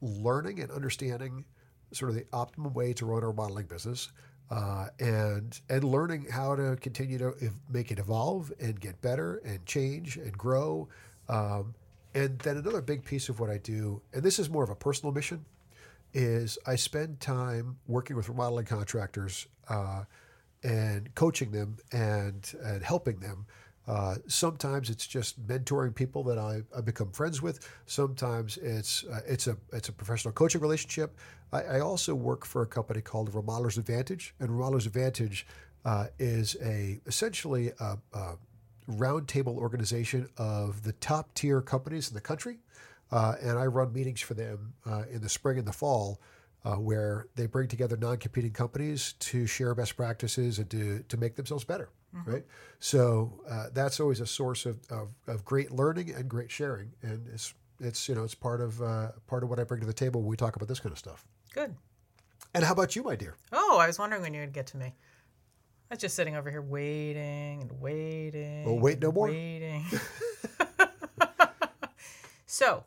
learning 0.00 0.60
and 0.60 0.70
understanding 0.70 1.44
sort 1.92 2.10
of 2.10 2.16
the 2.16 2.26
optimum 2.32 2.72
way 2.72 2.92
to 2.94 3.06
run 3.06 3.24
our 3.24 3.32
modeling 3.32 3.66
business, 3.66 4.10
uh, 4.50 4.88
and 4.98 5.60
and 5.68 5.84
learning 5.84 6.26
how 6.30 6.54
to 6.56 6.76
continue 6.76 7.18
to 7.18 7.34
make 7.68 7.90
it 7.90 7.98
evolve 7.98 8.52
and 8.60 8.80
get 8.80 9.00
better 9.00 9.40
and 9.44 9.64
change 9.66 10.16
and 10.16 10.36
grow. 10.36 10.88
Um, 11.28 11.74
and 12.14 12.38
then 12.40 12.56
another 12.56 12.82
big 12.82 13.04
piece 13.04 13.28
of 13.28 13.38
what 13.38 13.50
I 13.50 13.58
do, 13.58 14.02
and 14.12 14.22
this 14.22 14.38
is 14.38 14.50
more 14.50 14.64
of 14.64 14.70
a 14.70 14.74
personal 14.74 15.12
mission, 15.12 15.44
is 16.12 16.58
I 16.66 16.76
spend 16.76 17.20
time 17.20 17.76
working 17.86 18.16
with 18.16 18.28
remodeling 18.28 18.66
contractors 18.66 19.46
uh, 19.68 20.04
and 20.64 21.14
coaching 21.14 21.52
them 21.52 21.76
and 21.92 22.52
and 22.62 22.82
helping 22.82 23.20
them. 23.20 23.46
Uh, 23.90 24.14
sometimes 24.28 24.88
it's 24.88 25.04
just 25.04 25.44
mentoring 25.48 25.92
people 25.92 26.22
that 26.22 26.38
I, 26.38 26.62
I 26.76 26.80
become 26.80 27.10
friends 27.10 27.42
with. 27.42 27.68
Sometimes 27.86 28.56
it's 28.58 29.02
uh, 29.04 29.20
it's 29.26 29.48
a 29.48 29.56
it's 29.72 29.88
a 29.88 29.92
professional 29.92 30.32
coaching 30.32 30.60
relationship. 30.60 31.16
I, 31.52 31.62
I 31.62 31.80
also 31.80 32.14
work 32.14 32.46
for 32.46 32.62
a 32.62 32.66
company 32.66 33.00
called 33.00 33.32
Remodelers 33.32 33.78
Advantage, 33.78 34.32
and 34.38 34.48
Remodelers 34.48 34.86
Advantage 34.86 35.44
uh, 35.84 36.06
is 36.20 36.56
a 36.62 37.00
essentially 37.06 37.72
a, 37.80 37.98
a 38.12 38.36
roundtable 38.88 39.56
organization 39.56 40.28
of 40.38 40.84
the 40.84 40.92
top 40.92 41.34
tier 41.34 41.60
companies 41.60 42.08
in 42.08 42.14
the 42.14 42.20
country. 42.20 42.58
Uh, 43.10 43.34
and 43.42 43.58
I 43.58 43.66
run 43.66 43.92
meetings 43.92 44.20
for 44.20 44.34
them 44.34 44.74
uh, 44.86 45.02
in 45.10 45.20
the 45.20 45.28
spring 45.28 45.58
and 45.58 45.66
the 45.66 45.72
fall, 45.72 46.20
uh, 46.64 46.76
where 46.76 47.26
they 47.36 47.46
bring 47.46 47.68
together 47.68 47.96
non-competing 47.96 48.52
companies 48.52 49.14
to 49.14 49.46
share 49.46 49.74
best 49.74 49.96
practices 49.96 50.58
and 50.58 50.70
to 50.70 51.02
to 51.08 51.16
make 51.16 51.36
themselves 51.36 51.64
better. 51.64 51.90
Right. 52.26 52.44
So 52.80 53.40
uh, 53.48 53.66
that's 53.72 54.00
always 54.00 54.20
a 54.20 54.26
source 54.26 54.66
of, 54.66 54.80
of, 54.90 55.10
of 55.28 55.44
great 55.44 55.70
learning 55.70 56.10
and 56.10 56.28
great 56.28 56.50
sharing, 56.50 56.90
and 57.02 57.28
it's 57.32 57.54
it's 57.78 58.08
you 58.08 58.14
know 58.14 58.24
it's 58.24 58.34
part 58.34 58.60
of 58.60 58.82
uh, 58.82 59.12
part 59.26 59.42
of 59.42 59.48
what 59.48 59.60
I 59.60 59.64
bring 59.64 59.80
to 59.80 59.86
the 59.86 59.92
table 59.92 60.20
when 60.20 60.28
we 60.28 60.36
talk 60.36 60.56
about 60.56 60.68
this 60.68 60.80
kind 60.80 60.92
of 60.92 60.98
stuff. 60.98 61.24
Good. 61.54 61.74
And 62.52 62.64
how 62.64 62.72
about 62.72 62.96
you, 62.96 63.04
my 63.04 63.14
dear? 63.14 63.36
Oh, 63.52 63.78
I 63.78 63.86
was 63.86 63.98
wondering 63.98 64.22
when 64.22 64.34
you 64.34 64.40
would 64.40 64.52
get 64.52 64.66
to 64.68 64.76
me. 64.76 64.86
I 64.86 65.94
was 65.94 66.00
just 66.00 66.16
sitting 66.16 66.36
over 66.36 66.50
here 66.50 66.62
waiting 66.62 67.62
and 67.62 67.80
waiting. 67.80 68.64
Well, 68.64 68.78
wait 68.78 69.00
no 69.00 69.12
more. 69.12 69.28
Waiting. 69.28 69.84
so, 72.46 72.84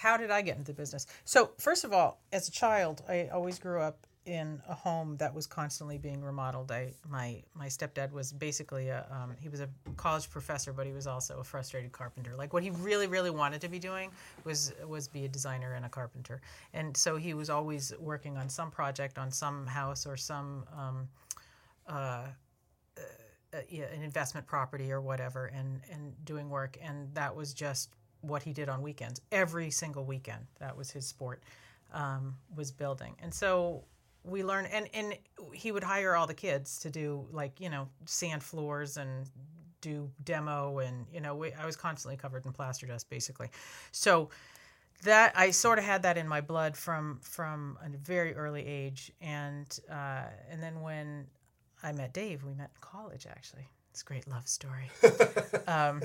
how 0.00 0.16
did 0.16 0.30
I 0.30 0.40
get 0.40 0.56
into 0.56 0.72
business? 0.72 1.06
So, 1.24 1.50
first 1.58 1.84
of 1.84 1.92
all, 1.92 2.22
as 2.32 2.48
a 2.48 2.50
child, 2.50 3.02
I 3.06 3.28
always 3.32 3.58
grew 3.58 3.80
up 3.80 4.06
in 4.24 4.62
a 4.66 4.74
home 4.74 5.16
that 5.18 5.34
was 5.34 5.46
constantly 5.46 5.98
being 5.98 6.22
remodeled. 6.22 6.72
I 6.72 6.94
my 7.06 7.42
my 7.54 7.66
stepdad 7.66 8.10
was 8.10 8.32
basically 8.32 8.88
a 8.88 9.06
um, 9.10 9.34
he 9.38 9.50
was 9.50 9.60
a 9.60 9.68
college 9.98 10.30
professor, 10.30 10.72
but 10.72 10.86
he 10.86 10.92
was 10.92 11.06
also 11.06 11.40
a 11.40 11.44
frustrated 11.44 11.92
carpenter. 11.92 12.34
Like 12.34 12.54
what 12.54 12.62
he 12.62 12.70
really 12.70 13.08
really 13.08 13.30
wanted 13.30 13.60
to 13.60 13.68
be 13.68 13.78
doing 13.78 14.10
was 14.44 14.72
was 14.86 15.06
be 15.06 15.26
a 15.26 15.28
designer 15.28 15.74
and 15.74 15.84
a 15.84 15.90
carpenter, 15.90 16.40
and 16.72 16.96
so 16.96 17.16
he 17.16 17.34
was 17.34 17.50
always 17.50 17.92
working 17.98 18.38
on 18.38 18.48
some 18.48 18.70
project 18.70 19.18
on 19.18 19.30
some 19.30 19.66
house 19.66 20.06
or 20.06 20.16
some. 20.16 20.64
Um, 20.76 21.08
uh, 21.86 22.22
yeah, 23.68 23.86
an 23.86 24.02
investment 24.02 24.46
property 24.46 24.92
or 24.92 25.00
whatever 25.00 25.46
and 25.46 25.80
and 25.90 26.14
doing 26.24 26.48
work 26.48 26.78
and 26.80 27.12
that 27.14 27.34
was 27.34 27.52
just 27.52 27.90
what 28.22 28.42
he 28.42 28.52
did 28.52 28.68
on 28.68 28.82
weekends 28.82 29.20
every 29.32 29.70
single 29.70 30.04
weekend 30.04 30.46
that 30.58 30.76
was 30.76 30.90
his 30.90 31.06
sport 31.06 31.42
um, 31.92 32.36
was 32.54 32.70
building 32.70 33.14
and 33.22 33.32
so 33.32 33.84
we 34.24 34.44
learned 34.44 34.68
and 34.72 34.88
and 34.94 35.16
he 35.52 35.72
would 35.72 35.84
hire 35.84 36.14
all 36.14 36.26
the 36.26 36.34
kids 36.34 36.78
to 36.78 36.90
do 36.90 37.26
like 37.32 37.60
you 37.60 37.70
know 37.70 37.88
sand 38.04 38.42
floors 38.42 38.96
and 38.96 39.28
do 39.80 40.10
demo 40.24 40.78
and 40.80 41.06
you 41.12 41.20
know 41.20 41.34
we, 41.34 41.52
i 41.54 41.64
was 41.64 41.74
constantly 41.74 42.16
covered 42.16 42.44
in 42.44 42.52
plaster 42.52 42.86
dust 42.86 43.08
basically 43.08 43.48
so 43.92 44.28
that 45.02 45.32
I 45.36 45.50
sort 45.50 45.78
of 45.78 45.84
had 45.84 46.02
that 46.02 46.18
in 46.18 46.28
my 46.28 46.40
blood 46.40 46.76
from 46.76 47.20
from 47.22 47.78
a 47.84 47.88
very 47.96 48.34
early 48.34 48.66
age, 48.66 49.12
and 49.20 49.66
uh, 49.90 50.24
and 50.50 50.62
then 50.62 50.80
when 50.80 51.26
I 51.82 51.92
met 51.92 52.12
Dave, 52.12 52.44
we 52.44 52.54
met 52.54 52.70
in 52.74 52.80
college 52.80 53.26
actually. 53.28 53.68
It's 53.90 54.02
a 54.02 54.04
great 54.04 54.28
love 54.28 54.46
story. 54.46 54.88
um, 55.66 56.00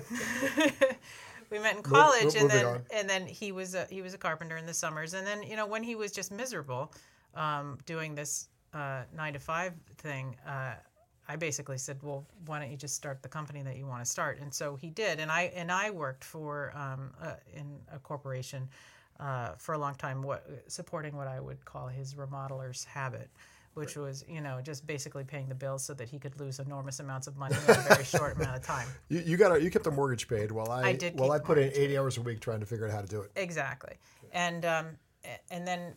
we 1.50 1.60
met 1.60 1.75
in 1.75 1.84
college, 1.84 2.36
and 2.36 2.50
then 2.50 2.66
on. 2.66 2.86
and 2.94 3.10
then 3.10 3.25
he 3.25 3.52
was 3.52 3.75
a 3.75 3.86
he 3.90 4.02
was 4.02 4.14
a 4.14 4.18
carpenter 4.18 4.58
in 4.58 4.66
the 4.66 4.74
summers, 4.74 5.14
and 5.14 5.25
then 5.25 5.44
you 5.44 5.56
know 5.56 5.66
when 5.66 5.84
he 5.84 5.96
was 5.96 6.12
just 6.12 6.32
miserable 6.32 6.92
um, 7.36 7.78
doing 7.86 8.16
this 8.16 8.50
uh, 8.74 9.04
nine 9.16 9.34
to 9.34 9.40
five 9.40 9.74
thing. 9.98 10.36
Uh, 10.48 10.74
I 11.28 11.36
basically 11.36 11.78
said, 11.78 11.98
"Well, 12.04 12.25
why 12.46 12.60
don't 12.60 12.70
you 12.70 12.78
just 12.78 12.96
start 12.96 13.24
the 13.24 13.30
company 13.30 13.64
that 13.64 13.78
you 13.78 13.88
want 13.88 14.04
to 14.04 14.10
start?" 14.10 14.40
And 14.40 14.54
so 14.54 14.75
he 14.75 14.90
did, 14.90 15.20
and 15.20 15.32
I 15.32 15.52
and 15.56 15.72
I 15.72 15.90
worked 15.90 16.24
for 16.24 16.72
um, 16.75 17.12
uh, 17.22 17.34
in 17.54 17.80
a 17.92 18.00
corporation 18.00 18.70
uh, 19.20 19.54
for 19.58 19.74
a 19.74 19.78
long 19.78 19.96
time, 19.96 20.22
what 20.22 20.46
supporting 20.68 21.16
what 21.16 21.28
I 21.28 21.40
would 21.40 21.64
call 21.66 21.88
his 21.88 22.16
remodeler's 22.16 22.84
habit, 22.84 23.30
which 23.75 23.96
was 23.96 24.25
you 24.27 24.41
know 24.41 24.60
just 24.62 24.88
basically 24.88 25.24
paying 25.24 25.48
the 25.48 25.55
bills 25.55 25.84
so 25.84 25.94
that 25.94 26.10
he 26.10 26.17
could 26.17 26.38
lose 26.39 26.60
enormous 26.60 27.00
amounts 27.00 27.27
of 27.27 27.38
money 27.38 27.55
in 27.55 27.72
a 27.72 27.82
very 27.82 28.03
short 28.03 28.36
amount 28.36 28.55
of 28.55 28.63
time. 28.63 28.88
You, 29.10 29.20
you 29.20 29.38
got 29.38 29.62
you 29.62 29.70
kept 29.70 29.86
the 29.86 29.91
mortgage 29.91 30.27
paid 30.27 30.51
while 30.51 30.72
I, 30.72 30.89
I 30.89 30.94
did 30.94 31.20
while 31.20 31.32
I 31.32 31.39
put 31.39 31.58
in 31.58 31.72
80 31.74 31.98
hours 31.98 32.17
a 32.17 32.22
week 32.22 32.39
trying 32.39 32.60
to 32.60 32.65
figure 32.65 32.88
out 32.88 32.91
how 32.91 33.01
to 33.01 33.08
do 33.08 33.22
it. 33.22 33.32
Exactly. 33.36 33.94
And 34.32 34.65
um, 34.65 34.88
and 35.51 35.67
then, 35.67 35.94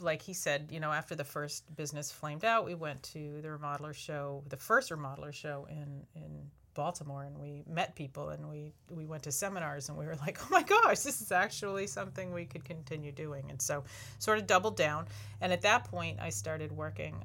like 0.00 0.22
he 0.22 0.32
said, 0.32 0.68
you 0.70 0.80
know, 0.80 0.90
after 0.90 1.14
the 1.14 1.24
first 1.24 1.74
business 1.76 2.10
flamed 2.10 2.44
out, 2.44 2.64
we 2.64 2.74
went 2.74 3.02
to 3.04 3.40
the 3.42 3.48
remodeler 3.48 3.94
show, 3.94 4.42
the 4.48 4.56
first 4.56 4.90
remodeler 4.90 5.32
show 5.32 5.66
in 5.70 6.04
in 6.14 6.50
Baltimore 6.74 7.24
and 7.24 7.38
we 7.38 7.62
met 7.68 7.94
people 7.94 8.30
and 8.30 8.48
we 8.48 8.72
we 8.90 9.04
went 9.04 9.24
to 9.24 9.32
seminars 9.32 9.88
and 9.88 9.98
we 9.98 10.06
were 10.06 10.16
like, 10.26 10.38
oh 10.42 10.48
my 10.50 10.62
gosh, 10.62 11.00
this 11.00 11.20
is 11.20 11.32
actually 11.32 11.86
something 11.86 12.32
we 12.32 12.44
could 12.44 12.64
continue 12.64 13.12
doing. 13.12 13.50
And 13.50 13.60
so 13.60 13.84
sort 14.18 14.38
of 14.38 14.46
doubled 14.46 14.76
down. 14.76 15.06
And 15.40 15.52
at 15.52 15.62
that 15.62 15.84
point, 15.84 16.18
I 16.20 16.30
started 16.30 16.72
working 16.72 17.22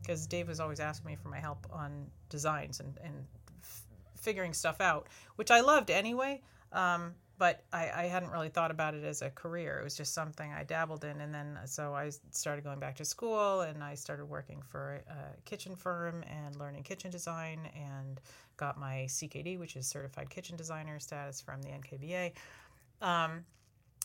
because 0.00 0.26
Dave 0.26 0.48
was 0.48 0.60
always 0.60 0.80
asking 0.80 1.10
me 1.10 1.16
for 1.16 1.28
my 1.28 1.38
help 1.38 1.66
on 1.72 2.06
designs 2.28 2.80
and 2.80 2.98
and 3.02 3.14
f- 3.62 3.82
figuring 4.20 4.54
stuff 4.54 4.80
out, 4.80 5.08
which 5.36 5.50
I 5.50 5.60
loved 5.60 5.90
anyway. 5.90 6.42
Um, 6.72 7.14
but 7.40 7.62
I, 7.72 7.90
I 7.96 8.02
hadn't 8.02 8.32
really 8.32 8.50
thought 8.50 8.70
about 8.70 8.92
it 8.92 9.02
as 9.02 9.22
a 9.22 9.30
career. 9.30 9.78
It 9.80 9.84
was 9.84 9.96
just 9.96 10.12
something 10.12 10.52
I 10.52 10.62
dabbled 10.62 11.04
in. 11.04 11.22
And 11.22 11.34
then 11.34 11.58
so 11.64 11.94
I 11.94 12.10
started 12.32 12.64
going 12.64 12.78
back 12.78 12.96
to 12.96 13.04
school 13.06 13.62
and 13.62 13.82
I 13.82 13.94
started 13.94 14.26
working 14.26 14.60
for 14.68 15.00
a 15.08 15.40
kitchen 15.46 15.74
firm 15.74 16.22
and 16.24 16.54
learning 16.56 16.82
kitchen 16.82 17.10
design 17.10 17.60
and 17.74 18.20
got 18.58 18.78
my 18.78 19.06
CKD, 19.08 19.58
which 19.58 19.74
is 19.74 19.86
Certified 19.86 20.28
Kitchen 20.28 20.54
Designer 20.54 21.00
status 21.00 21.40
from 21.40 21.62
the 21.62 21.70
NKBA. 21.70 22.32
Um, 23.00 23.46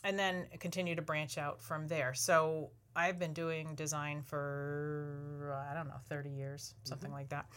and 0.05 0.17
then 0.17 0.45
continue 0.59 0.95
to 0.95 1.01
branch 1.01 1.37
out 1.37 1.61
from 1.61 1.89
there. 1.89 2.13
So 2.13 2.69
I've 2.95 3.19
been 3.19 3.33
doing 3.33 3.75
design 3.75 4.21
for, 4.21 5.61
I 5.69 5.73
don't 5.73 5.89
know, 5.89 5.99
30 6.07 6.29
years, 6.29 6.73
something 6.85 7.11
like 7.11 7.27
that. 7.29 7.47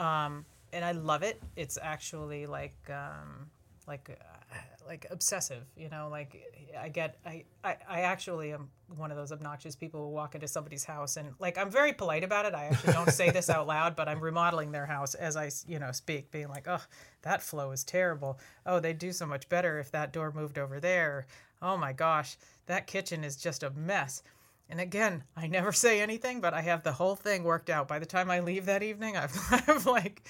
Um, 0.00 0.44
and 0.72 0.84
I 0.84 0.90
love 0.90 1.22
it. 1.22 1.40
It's 1.54 1.78
actually 1.80 2.46
like, 2.46 2.74
um, 2.90 3.46
like 3.86 4.10
uh, 4.10 4.39
like 4.86 5.06
obsessive 5.10 5.62
you 5.76 5.88
know 5.88 6.08
like 6.10 6.36
i 6.80 6.88
get 6.88 7.16
I, 7.24 7.44
I 7.62 7.76
i 7.88 8.00
actually 8.00 8.52
am 8.52 8.70
one 8.96 9.12
of 9.12 9.16
those 9.16 9.30
obnoxious 9.30 9.76
people 9.76 10.00
who 10.00 10.08
walk 10.08 10.34
into 10.34 10.48
somebody's 10.48 10.84
house 10.84 11.16
and 11.16 11.32
like 11.38 11.58
i'm 11.58 11.70
very 11.70 11.92
polite 11.92 12.24
about 12.24 12.44
it 12.44 12.54
i 12.54 12.64
actually 12.64 12.94
don't 12.94 13.12
say 13.12 13.30
this 13.30 13.48
out 13.48 13.68
loud 13.68 13.94
but 13.94 14.08
i'm 14.08 14.20
remodeling 14.20 14.72
their 14.72 14.86
house 14.86 15.14
as 15.14 15.36
i 15.36 15.48
you 15.68 15.78
know 15.78 15.92
speak 15.92 16.30
being 16.32 16.48
like 16.48 16.66
oh 16.66 16.82
that 17.22 17.40
flow 17.40 17.70
is 17.70 17.84
terrible 17.84 18.38
oh 18.66 18.80
they'd 18.80 18.98
do 18.98 19.12
so 19.12 19.26
much 19.26 19.48
better 19.48 19.78
if 19.78 19.92
that 19.92 20.12
door 20.12 20.32
moved 20.32 20.58
over 20.58 20.80
there 20.80 21.26
oh 21.62 21.76
my 21.76 21.92
gosh 21.92 22.36
that 22.66 22.88
kitchen 22.88 23.22
is 23.22 23.36
just 23.36 23.62
a 23.62 23.70
mess 23.70 24.22
and 24.70 24.80
again, 24.80 25.24
I 25.36 25.48
never 25.48 25.72
say 25.72 26.00
anything, 26.00 26.40
but 26.40 26.54
I 26.54 26.60
have 26.60 26.84
the 26.84 26.92
whole 26.92 27.16
thing 27.16 27.42
worked 27.42 27.70
out. 27.70 27.88
By 27.88 27.98
the 27.98 28.06
time 28.06 28.30
I 28.30 28.38
leave 28.38 28.66
that 28.66 28.84
evening, 28.84 29.16
I've, 29.16 29.36
I've 29.68 29.84
like 29.84 30.22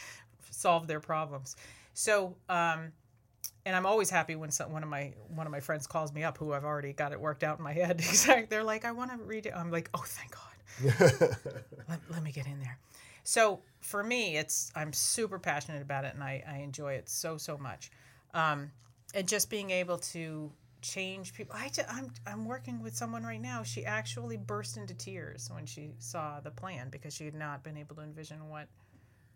solved 0.50 0.88
their 0.88 0.98
problems. 0.98 1.56
So, 1.92 2.36
um, 2.48 2.92
and 3.66 3.76
I'm 3.76 3.86
always 3.86 4.10
happy 4.10 4.36
when 4.36 4.50
some, 4.50 4.72
one 4.72 4.82
of 4.82 4.88
my 4.88 5.12
one 5.28 5.46
of 5.46 5.52
my 5.52 5.60
friends 5.60 5.86
calls 5.86 6.12
me 6.12 6.24
up 6.24 6.38
who 6.38 6.52
I've 6.52 6.64
already 6.64 6.92
got 6.92 7.12
it 7.12 7.20
worked 7.20 7.44
out 7.44 7.58
in 7.58 7.64
my 7.64 7.72
head. 7.72 8.00
Exactly. 8.08 8.46
They're 8.48 8.64
like, 8.64 8.84
I 8.84 8.92
want 8.92 9.10
to 9.10 9.18
read 9.18 9.46
it. 9.46 9.52
I'm 9.54 9.70
like, 9.70 9.90
oh, 9.94 10.04
thank 10.04 10.32
God. 10.32 11.36
let, 11.88 12.00
let 12.10 12.22
me 12.22 12.32
get 12.32 12.46
in 12.46 12.58
there. 12.60 12.78
So 13.22 13.60
for 13.80 14.02
me, 14.02 14.36
it's 14.36 14.72
I'm 14.74 14.92
super 14.92 15.38
passionate 15.38 15.82
about 15.82 16.04
it 16.04 16.14
and 16.14 16.22
I, 16.22 16.42
I 16.48 16.58
enjoy 16.58 16.94
it 16.94 17.08
so 17.08 17.36
so 17.36 17.58
much. 17.58 17.90
Um, 18.34 18.70
and 19.14 19.28
just 19.28 19.50
being 19.50 19.70
able 19.70 19.98
to 19.98 20.50
change 20.82 21.34
people. 21.34 21.54
I 21.56 21.68
just, 21.68 21.88
I'm 21.92 22.10
I'm 22.26 22.44
working 22.44 22.82
with 22.82 22.96
someone 22.96 23.24
right 23.24 23.40
now. 23.40 23.62
She 23.62 23.84
actually 23.84 24.36
burst 24.36 24.76
into 24.76 24.94
tears 24.94 25.50
when 25.52 25.66
she 25.66 25.90
saw 25.98 26.40
the 26.40 26.50
plan 26.50 26.88
because 26.90 27.14
she 27.14 27.24
had 27.24 27.34
not 27.34 27.62
been 27.62 27.76
able 27.76 27.96
to 27.96 28.02
envision 28.02 28.48
what 28.48 28.68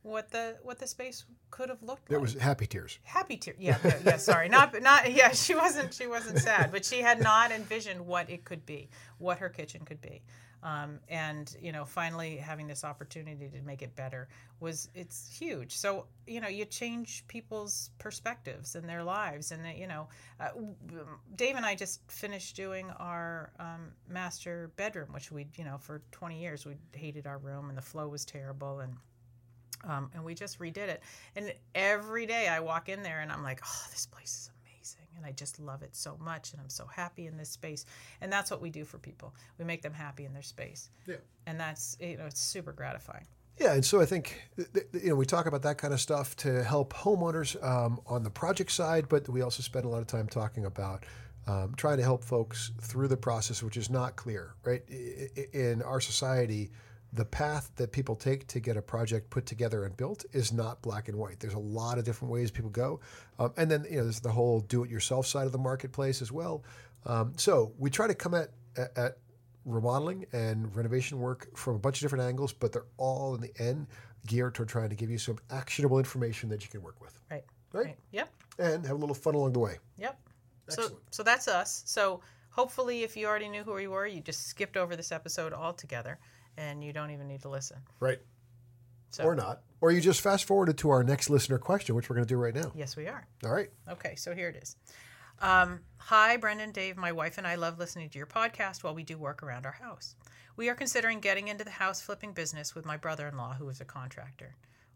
what 0.04 0.30
the 0.30 0.56
what 0.62 0.78
the 0.78 0.86
space 0.86 1.26
could 1.50 1.70
have 1.70 1.82
looked 1.82 2.10
It 2.10 2.14
like. 2.14 2.20
There 2.20 2.20
was 2.20 2.34
happy 2.34 2.66
tears. 2.66 3.00
happy 3.04 3.36
tears. 3.38 3.56
Yeah, 3.60 3.78
yeah, 3.84 3.98
yeah, 4.04 4.16
sorry, 4.18 4.48
not 4.50 4.80
not 4.82 5.12
yeah. 5.12 5.32
She 5.32 5.54
wasn't 5.56 5.94
she 5.94 6.06
wasn't 6.06 6.38
sad, 6.40 6.72
but 6.72 6.84
she 6.86 7.02
had 7.02 7.20
not 7.22 7.52
envisioned 7.52 8.06
what 8.06 8.30
it 8.30 8.44
could 8.44 8.66
be, 8.66 8.90
what 9.18 9.38
her 9.38 9.50
kitchen 9.50 9.84
could 9.86 10.02
be, 10.02 10.22
um, 10.62 11.00
and 11.08 11.56
you 11.60 11.72
know, 11.72 11.86
finally 11.86 12.36
having 12.38 12.68
this 12.68 12.84
opportunity 12.84 13.48
to 13.50 13.62
make 13.62 13.82
it 13.82 13.96
better 13.96 14.28
was 14.60 14.90
it's 14.94 15.36
huge. 15.38 15.76
So 15.76 16.06
you 16.26 16.40
know, 16.42 16.48
you 16.48 16.66
change 16.66 17.26
people's 17.28 17.90
perspectives 17.98 18.76
in 18.76 18.86
their 18.86 19.04
lives, 19.04 19.52
and 19.52 19.64
that, 19.64 19.78
you 19.78 19.86
know, 19.88 20.08
uh, 20.40 20.50
Dave 21.36 21.56
and 21.56 21.66
I 21.66 21.76
just 21.76 22.00
finished 22.10 22.56
doing 22.56 22.90
our 22.98 23.52
um, 23.60 23.92
master 24.08 24.72
bedroom, 24.76 25.12
which 25.12 25.32
we 25.32 25.48
you 25.56 25.64
know 25.64 25.78
for 25.78 26.02
20 26.12 26.40
years 26.40 26.66
we 26.66 26.76
hated 26.92 27.26
our 27.26 27.38
room 27.38 27.70
and 27.70 27.78
the 27.78 27.82
flow 27.82 28.08
was 28.08 28.24
terrible 28.24 28.80
and 28.80 28.94
um, 29.88 30.10
and 30.14 30.24
we 30.24 30.34
just 30.34 30.58
redid 30.58 30.88
it. 30.88 31.02
And 31.36 31.52
every 31.74 32.26
day 32.26 32.48
I 32.48 32.60
walk 32.60 32.88
in 32.88 33.02
there 33.02 33.20
and 33.20 33.30
I'm 33.30 33.42
like, 33.42 33.60
oh, 33.64 33.86
this 33.90 34.06
place 34.06 34.30
is 34.30 34.50
amazing. 34.64 35.06
And 35.16 35.26
I 35.26 35.32
just 35.32 35.60
love 35.60 35.82
it 35.82 35.94
so 35.94 36.16
much. 36.20 36.52
And 36.52 36.60
I'm 36.60 36.68
so 36.68 36.86
happy 36.86 37.26
in 37.26 37.36
this 37.36 37.50
space. 37.50 37.86
And 38.20 38.32
that's 38.32 38.50
what 38.50 38.60
we 38.60 38.70
do 38.70 38.84
for 38.84 38.98
people. 38.98 39.34
We 39.58 39.64
make 39.64 39.82
them 39.82 39.94
happy 39.94 40.24
in 40.24 40.32
their 40.32 40.42
space. 40.42 40.90
Yeah. 41.06 41.16
And 41.46 41.58
that's, 41.58 41.96
you 42.00 42.16
know, 42.16 42.26
it's 42.26 42.40
super 42.40 42.72
gratifying. 42.72 43.26
Yeah, 43.58 43.74
and 43.74 43.84
so 43.84 44.00
I 44.00 44.04
think 44.04 44.42
th- 44.56 44.68
th- 44.72 45.04
you 45.04 45.10
know 45.10 45.14
we 45.14 45.26
talk 45.26 45.46
about 45.46 45.62
that 45.62 45.78
kind 45.78 45.94
of 45.94 46.00
stuff 46.00 46.34
to 46.38 46.64
help 46.64 46.92
homeowners 46.92 47.62
um, 47.62 48.00
on 48.06 48.24
the 48.24 48.30
project 48.30 48.72
side, 48.72 49.08
but 49.08 49.28
we 49.28 49.42
also 49.42 49.62
spend 49.62 49.84
a 49.84 49.88
lot 49.88 50.00
of 50.00 50.08
time 50.08 50.26
talking 50.26 50.64
about 50.64 51.04
um, 51.46 51.74
trying 51.76 51.98
to 51.98 52.02
help 52.02 52.24
folks 52.24 52.72
through 52.80 53.08
the 53.08 53.16
process, 53.16 53.62
which 53.62 53.76
is 53.76 53.90
not 53.90 54.16
clear, 54.16 54.54
right? 54.64 54.82
In 55.52 55.82
our 55.82 56.00
society, 56.00 56.70
the 57.14 57.24
path 57.24 57.70
that 57.76 57.92
people 57.92 58.16
take 58.16 58.46
to 58.48 58.60
get 58.60 58.76
a 58.76 58.82
project 58.82 59.30
put 59.30 59.46
together 59.46 59.84
and 59.84 59.96
built 59.96 60.24
is 60.32 60.52
not 60.52 60.82
black 60.82 61.08
and 61.08 61.16
white. 61.16 61.38
There's 61.40 61.54
a 61.54 61.58
lot 61.58 61.96
of 61.98 62.04
different 62.04 62.32
ways 62.32 62.50
people 62.50 62.70
go, 62.70 63.00
um, 63.38 63.52
and 63.56 63.70
then 63.70 63.86
you 63.88 63.98
know 63.98 64.02
there's 64.04 64.20
the 64.20 64.32
whole 64.32 64.60
do-it-yourself 64.60 65.26
side 65.26 65.46
of 65.46 65.52
the 65.52 65.58
marketplace 65.58 66.20
as 66.20 66.32
well. 66.32 66.64
Um, 67.06 67.32
so 67.36 67.72
we 67.78 67.90
try 67.90 68.06
to 68.06 68.14
come 68.14 68.34
at, 68.34 68.50
at, 68.76 68.96
at 68.98 69.18
remodeling 69.64 70.26
and 70.32 70.74
renovation 70.74 71.18
work 71.20 71.56
from 71.56 71.76
a 71.76 71.78
bunch 71.78 71.96
of 71.98 72.00
different 72.02 72.24
angles, 72.24 72.52
but 72.52 72.72
they're 72.72 72.86
all 72.96 73.34
in 73.34 73.40
the 73.40 73.52
end 73.58 73.86
geared 74.26 74.54
toward 74.54 74.68
trying 74.68 74.88
to 74.88 74.96
give 74.96 75.10
you 75.10 75.18
some 75.18 75.38
actionable 75.50 75.98
information 75.98 76.48
that 76.48 76.62
you 76.64 76.70
can 76.70 76.82
work 76.82 77.00
with, 77.00 77.18
Right. 77.30 77.44
right? 77.72 77.96
Yep. 78.12 78.28
And 78.58 78.86
have 78.86 78.96
a 78.96 78.98
little 78.98 79.14
fun 79.14 79.34
along 79.34 79.52
the 79.52 79.58
way. 79.58 79.78
Yep. 79.98 80.18
So, 80.68 80.82
Excellent. 80.82 81.02
so 81.10 81.22
that's 81.22 81.46
us. 81.46 81.82
So 81.86 82.20
hopefully, 82.50 83.02
if 83.02 83.16
you 83.16 83.26
already 83.26 83.48
knew 83.48 83.62
who 83.62 83.74
we 83.74 83.86
were, 83.86 84.06
you 84.06 84.20
just 84.22 84.46
skipped 84.46 84.76
over 84.78 84.96
this 84.96 85.12
episode 85.12 85.52
altogether, 85.52 86.18
and 86.56 86.82
you 86.82 86.92
don't 86.92 87.10
even 87.10 87.28
need 87.28 87.42
to 87.42 87.48
listen. 87.48 87.78
Right. 88.00 88.20
So, 89.10 89.24
Or 89.24 89.34
not. 89.34 89.62
Or 89.80 89.92
you 89.92 90.00
just 90.00 90.20
fast 90.20 90.44
forwarded 90.44 90.78
to 90.78 90.90
our 90.90 91.04
next 91.04 91.30
listener 91.30 91.58
question, 91.58 91.94
which 91.94 92.08
we're 92.10 92.16
going 92.16 92.26
to 92.26 92.34
do 92.34 92.38
right 92.38 92.54
now. 92.54 92.72
Yes, 92.74 92.96
we 92.96 93.06
are. 93.06 93.26
All 93.44 93.52
right. 93.52 93.68
Okay, 93.88 94.16
so 94.16 94.34
here 94.34 94.48
it 94.48 94.56
is. 94.56 94.76
Um, 95.40 95.80
Hi, 95.98 96.36
Brendan, 96.36 96.72
Dave. 96.72 96.96
My 96.96 97.12
wife 97.12 97.38
and 97.38 97.46
I 97.46 97.54
love 97.54 97.78
listening 97.78 98.08
to 98.10 98.18
your 98.18 98.26
podcast 98.26 98.82
while 98.82 98.94
we 98.94 99.02
do 99.04 99.16
work 99.18 99.42
around 99.42 99.66
our 99.66 99.72
house. 99.72 100.16
We 100.56 100.68
are 100.68 100.74
considering 100.74 101.20
getting 101.20 101.48
into 101.48 101.64
the 101.64 101.70
house 101.70 102.00
flipping 102.00 102.32
business 102.32 102.74
with 102.74 102.84
my 102.84 102.96
brother 102.96 103.28
in 103.28 103.36
law, 103.36 103.54
who 103.54 103.68
is 103.68 103.80
a 103.80 103.84
contractor. 103.84 104.54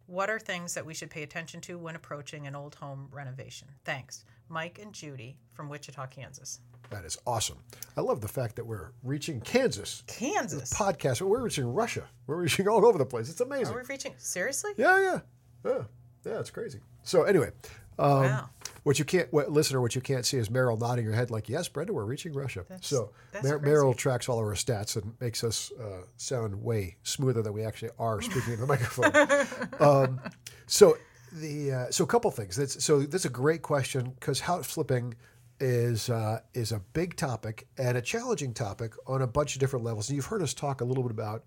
What 0.08 0.30
are 0.30 0.38
things 0.38 0.72
that 0.72 0.86
we 0.86 0.94
should 0.94 1.10
pay 1.10 1.22
attention 1.22 1.60
to 1.62 1.76
when 1.76 1.94
approaching 1.94 2.46
an 2.46 2.56
old 2.56 2.74
home 2.76 3.08
renovation? 3.12 3.68
Thanks. 3.84 4.24
Mike 4.48 4.78
and 4.82 4.90
Judy 4.94 5.36
from 5.52 5.68
Wichita, 5.68 6.06
Kansas. 6.06 6.60
That 6.88 7.04
is 7.04 7.18
awesome. 7.26 7.58
I 7.94 8.00
love 8.00 8.22
the 8.22 8.28
fact 8.28 8.56
that 8.56 8.64
we're 8.66 8.92
reaching 9.02 9.42
Kansas 9.42 10.02
Kansas? 10.06 10.72
podcast. 10.72 11.20
We're 11.20 11.42
reaching 11.42 11.74
Russia. 11.74 12.04
We're 12.26 12.36
reaching 12.36 12.66
all 12.66 12.86
over 12.86 12.96
the 12.96 13.04
place. 13.04 13.28
It's 13.28 13.42
amazing. 13.42 13.74
Are 13.74 13.76
we 13.76 13.84
reaching? 13.86 14.14
Seriously? 14.16 14.70
Yeah, 14.78 14.98
yeah, 14.98 15.20
yeah, 15.66 15.82
yeah. 16.24 16.40
It's 16.40 16.50
crazy. 16.50 16.80
So 17.02 17.24
anyway, 17.24 17.50
um, 17.98 18.22
Wow. 18.22 18.48
What 18.82 18.99
you 18.99 19.04
can't, 19.04 19.32
what, 19.32 19.50
listener, 19.50 19.80
what 19.80 19.94
you 19.94 20.00
can't 20.00 20.25
see 20.25 20.37
is 20.37 20.49
Meryl 20.49 20.78
nodding 20.78 21.04
her 21.06 21.12
head 21.12 21.30
like, 21.30 21.49
"Yes, 21.49 21.68
Brenda, 21.68 21.92
we're 21.92 22.04
reaching 22.04 22.32
Russia." 22.32 22.64
so 22.80 23.12
that's 23.32 23.44
Mer- 23.44 23.61
Meryl 23.61 23.97
tracks 23.97 24.28
all 24.28 24.38
of 24.38 24.44
our 24.44 24.54
stats 24.54 24.97
and 24.97 25.14
makes 25.20 25.44
us 25.44 25.73
uh, 25.80 26.02
sound 26.16 26.62
way 26.62 26.97
smoother 27.02 27.42
than 27.42 27.52
we 27.52 27.64
actually 27.64 27.90
are 27.99 28.20
speaking 28.20 28.54
in 28.54 28.61
the 28.61 28.66
microphone. 28.66 29.12
Um, 29.80 30.20
so 30.66 30.97
the 31.32 31.73
uh, 31.73 31.90
so 31.90 32.04
a 32.04 32.06
couple 32.06 32.30
things. 32.30 32.56
That's 32.56 32.82
so 32.85 33.02
that's 33.02 33.25
a 33.25 33.30
great 33.30 33.62
question 33.62 34.14
because 34.18 34.40
house 34.40 34.66
flipping 34.66 35.14
is 35.61 36.11
uh, 36.11 36.40
is 36.54 36.73
a 36.73 36.80
big 36.92 37.16
topic 37.16 37.66
and 37.76 37.97
a 37.97 38.02
challenging 38.02 38.54
topic 38.54 38.94
on 39.06 39.23
a 39.23 39.26
bunch 39.26 39.54
of 39.54 39.61
different 39.61 39.85
levels. 39.85 40.08
And 40.08 40.16
you've 40.16 40.26
heard 40.26 40.42
us 40.42 40.54
talk 40.54 40.80
a 40.80 40.85
little 40.85 41.02
bit 41.02 41.12
about 41.12 41.44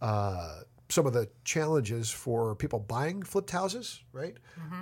uh, 0.00 0.60
some 0.88 1.06
of 1.06 1.12
the 1.12 1.28
challenges 1.44 2.10
for 2.10 2.54
people 2.54 2.78
buying 2.78 3.22
flipped 3.22 3.50
houses, 3.50 4.02
right? 4.12 4.36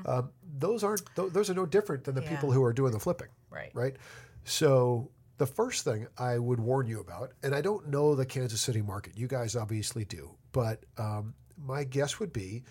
Um, 0.07 0.31
those 0.59 0.85
aren't 0.85 1.03
th- 1.17 1.33
those 1.33 1.51
are 1.51 1.55
no 1.55 1.67
different 1.67 2.05
than 2.05 2.15
the 2.15 2.23
Yeah. 2.23 2.31
people 2.31 2.53
who 2.53 2.63
are 2.63 2.73
doing 2.73 2.93
the 2.93 3.01
flipping, 3.01 3.29
Right. 3.51 3.71
right? 3.75 3.97
So 4.45 5.11
the 5.39 5.47
first 5.47 5.85
thing 5.85 6.07
I 6.17 6.39
would 6.39 6.61
warn 6.61 6.87
you 6.87 7.01
about, 7.01 7.33
and 7.43 7.55
I 7.55 7.61
don't 7.61 7.89
know 7.89 8.15
the 8.15 8.25
Kansas 8.27 8.61
City 8.61 8.83
market, 8.83 9.17
you 9.19 9.27
guys 9.27 9.57
obviously 9.57 10.05
do, 10.05 10.31
but 10.53 10.85
um, 10.97 11.35
my 11.59 11.83
guess 11.85 12.21
would 12.21 12.33
be 12.33 12.63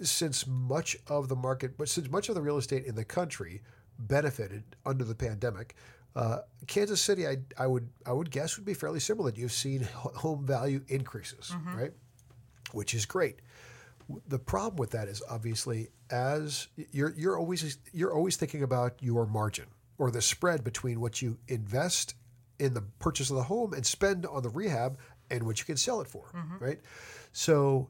since 0.00 0.46
much 0.46 0.96
of 1.06 1.28
the 1.28 1.36
market, 1.36 1.76
but 1.78 1.88
since 1.88 2.10
much 2.10 2.28
of 2.28 2.34
the 2.34 2.42
real 2.42 2.58
estate 2.58 2.84
in 2.84 2.96
the 2.96 3.04
country 3.04 3.62
benefited 3.98 4.64
under 4.84 5.04
the 5.04 5.14
pandemic, 5.14 5.76
uh, 6.16 6.40
Kansas 6.66 7.00
City, 7.00 7.26
I, 7.26 7.38
I 7.56 7.66
would 7.66 7.88
I 8.04 8.12
would 8.12 8.30
guess 8.30 8.56
would 8.58 8.66
be 8.66 8.74
fairly 8.74 9.00
similar. 9.00 9.30
You've 9.34 9.52
seen 9.52 9.82
home 9.94 10.44
value 10.44 10.82
increases, 10.88 11.54
right? 11.74 11.92
Which 12.72 12.94
is 12.94 13.06
great. 13.06 13.40
The 14.28 14.38
problem 14.38 14.76
with 14.76 14.90
that 14.90 15.08
is 15.08 15.22
obviously 15.30 15.88
as 16.10 16.68
you're 16.90 17.14
you're 17.16 17.38
always 17.38 17.78
you're 17.92 18.12
always 18.12 18.36
thinking 18.36 18.62
about 18.62 18.94
your 19.00 19.26
margin 19.26 19.66
or 19.98 20.10
the 20.10 20.20
spread 20.22 20.64
between 20.64 21.00
what 21.00 21.22
you 21.22 21.38
invest 21.48 22.14
in 22.58 22.74
the 22.74 22.82
purchase 22.98 23.30
of 23.30 23.36
the 23.36 23.42
home 23.44 23.72
and 23.72 23.86
spend 23.86 24.26
on 24.26 24.42
the 24.42 24.48
rehab 24.50 24.98
and 25.30 25.44
what 25.44 25.58
you 25.58 25.64
can 25.64 25.76
sell 25.76 26.00
it 26.00 26.06
for, 26.08 26.24
right? 26.60 26.80
So 27.32 27.88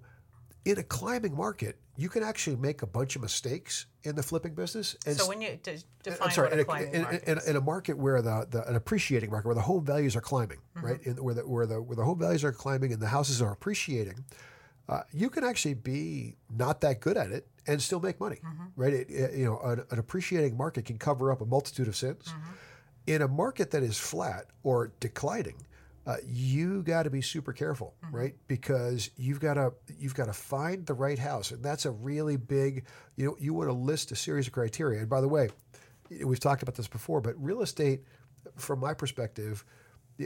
in 0.65 0.79
a 0.79 0.83
climbing 0.83 1.35
market, 1.37 1.77
you 1.97 2.09
can 2.09 2.23
actually 2.23 2.57
make 2.57 2.83
a 2.83 2.87
bunch 2.87 3.17
of 3.17 3.23
mistakes 3.23 3.87
in 4.05 4.15
the 4.15 4.23
flipping 4.23 4.55
business. 4.55 4.97
And 5.07 5.17
so 5.17 5.27
when 5.29 5.43
you 5.43 5.59
de- 5.63 5.79
define 6.03 6.19
I'm 6.29 6.31
sorry, 6.31 6.49
what 6.51 6.57
a 6.57 6.61
in, 6.61 6.65
climbing 6.67 6.95
in, 6.95 7.03
market 7.03 7.25
in, 7.29 7.39
is. 7.39 7.49
in 7.49 7.57
a 7.57 7.61
market 7.61 7.99
where 7.99 8.23
the, 8.23 8.47
the 8.49 8.69
an 8.69 8.77
appreciating 8.77 9.31
market 9.31 9.47
where 9.47 9.55
the 9.57 9.63
home 9.63 9.85
values 9.85 10.15
are 10.15 10.21
climbing, 10.21 10.59
Mm-hmm. 10.77 10.87
right? 10.87 11.03
In, 11.03 11.17
where 11.17 11.35
the 11.35 11.43
where 11.43 11.67
the 11.67 11.83
where 11.83 11.97
the 11.97 12.05
home 12.05 12.19
values 12.19 12.45
are 12.45 12.53
climbing 12.53 12.93
and 12.93 13.03
the 13.03 13.09
houses 13.09 13.43
are 13.43 13.51
appreciating, 13.53 14.25
uh, 14.89 15.03
you 15.13 15.31
can 15.31 15.45
actually 15.45 15.75
be 15.75 16.37
not 16.55 16.81
that 16.81 17.01
good 17.01 17.17
at 17.17 17.31
it 17.31 17.47
and 17.67 17.81
still 17.81 18.01
make 18.01 18.19
money, 18.21 18.41
Mm-hmm. 18.45 18.65
right? 18.81 18.93
It, 18.93 19.11
it- 19.11 19.35
you 19.39 19.45
know, 19.45 19.59
an, 19.61 19.85
an 19.91 19.99
appreciating 19.99 20.57
market 20.57 20.85
can 20.85 20.99
cover 20.99 21.31
up 21.33 21.41
a 21.41 21.47
multitude 21.47 21.89
of 21.89 21.97
sins. 21.97 22.25
Mm-hmm. 22.29 22.51
In 23.09 23.23
a 23.23 23.29
market 23.29 23.71
that 23.73 23.83
is 23.83 23.99
flat 23.99 24.47
or 24.63 24.93
declining, 25.01 25.57
uh, 26.07 26.17
you 26.27 26.83
got 26.83 27.05
to 27.05 27.11
be 27.11 27.21
super 27.21 27.53
careful, 27.53 27.95
Mm-hmm. 28.05 28.17
right? 28.17 28.35
Because 28.49 29.11
you've 29.17 29.41
got 29.41 29.55
to 29.55 29.73
you've 29.99 30.15
got 30.15 30.27
to 30.27 30.33
find 30.33 30.85
the 30.87 30.95
right 30.95 31.19
house, 31.19 31.51
and 31.53 31.63
that's 31.63 31.85
a 31.85 31.91
really 31.91 32.37
big. 32.37 32.85
You 33.17 33.27
know, 33.27 33.37
you 33.39 33.55
want 33.55 33.69
to 33.69 33.73
list 33.75 34.11
a 34.13 34.17
series 34.17 34.47
of 34.49 34.53
criteria. 34.53 35.01
And 35.01 35.09
by 35.09 35.21
the 35.21 35.29
way, 35.29 35.49
we've 36.25 36.41
talked 36.41 36.63
about 36.63 36.75
this 36.75 36.89
before, 36.89 37.21
but 37.21 37.35
real 37.43 37.63
estate, 37.63 38.03
from 38.57 38.81
my 38.81 38.95
perspective, 38.95 39.65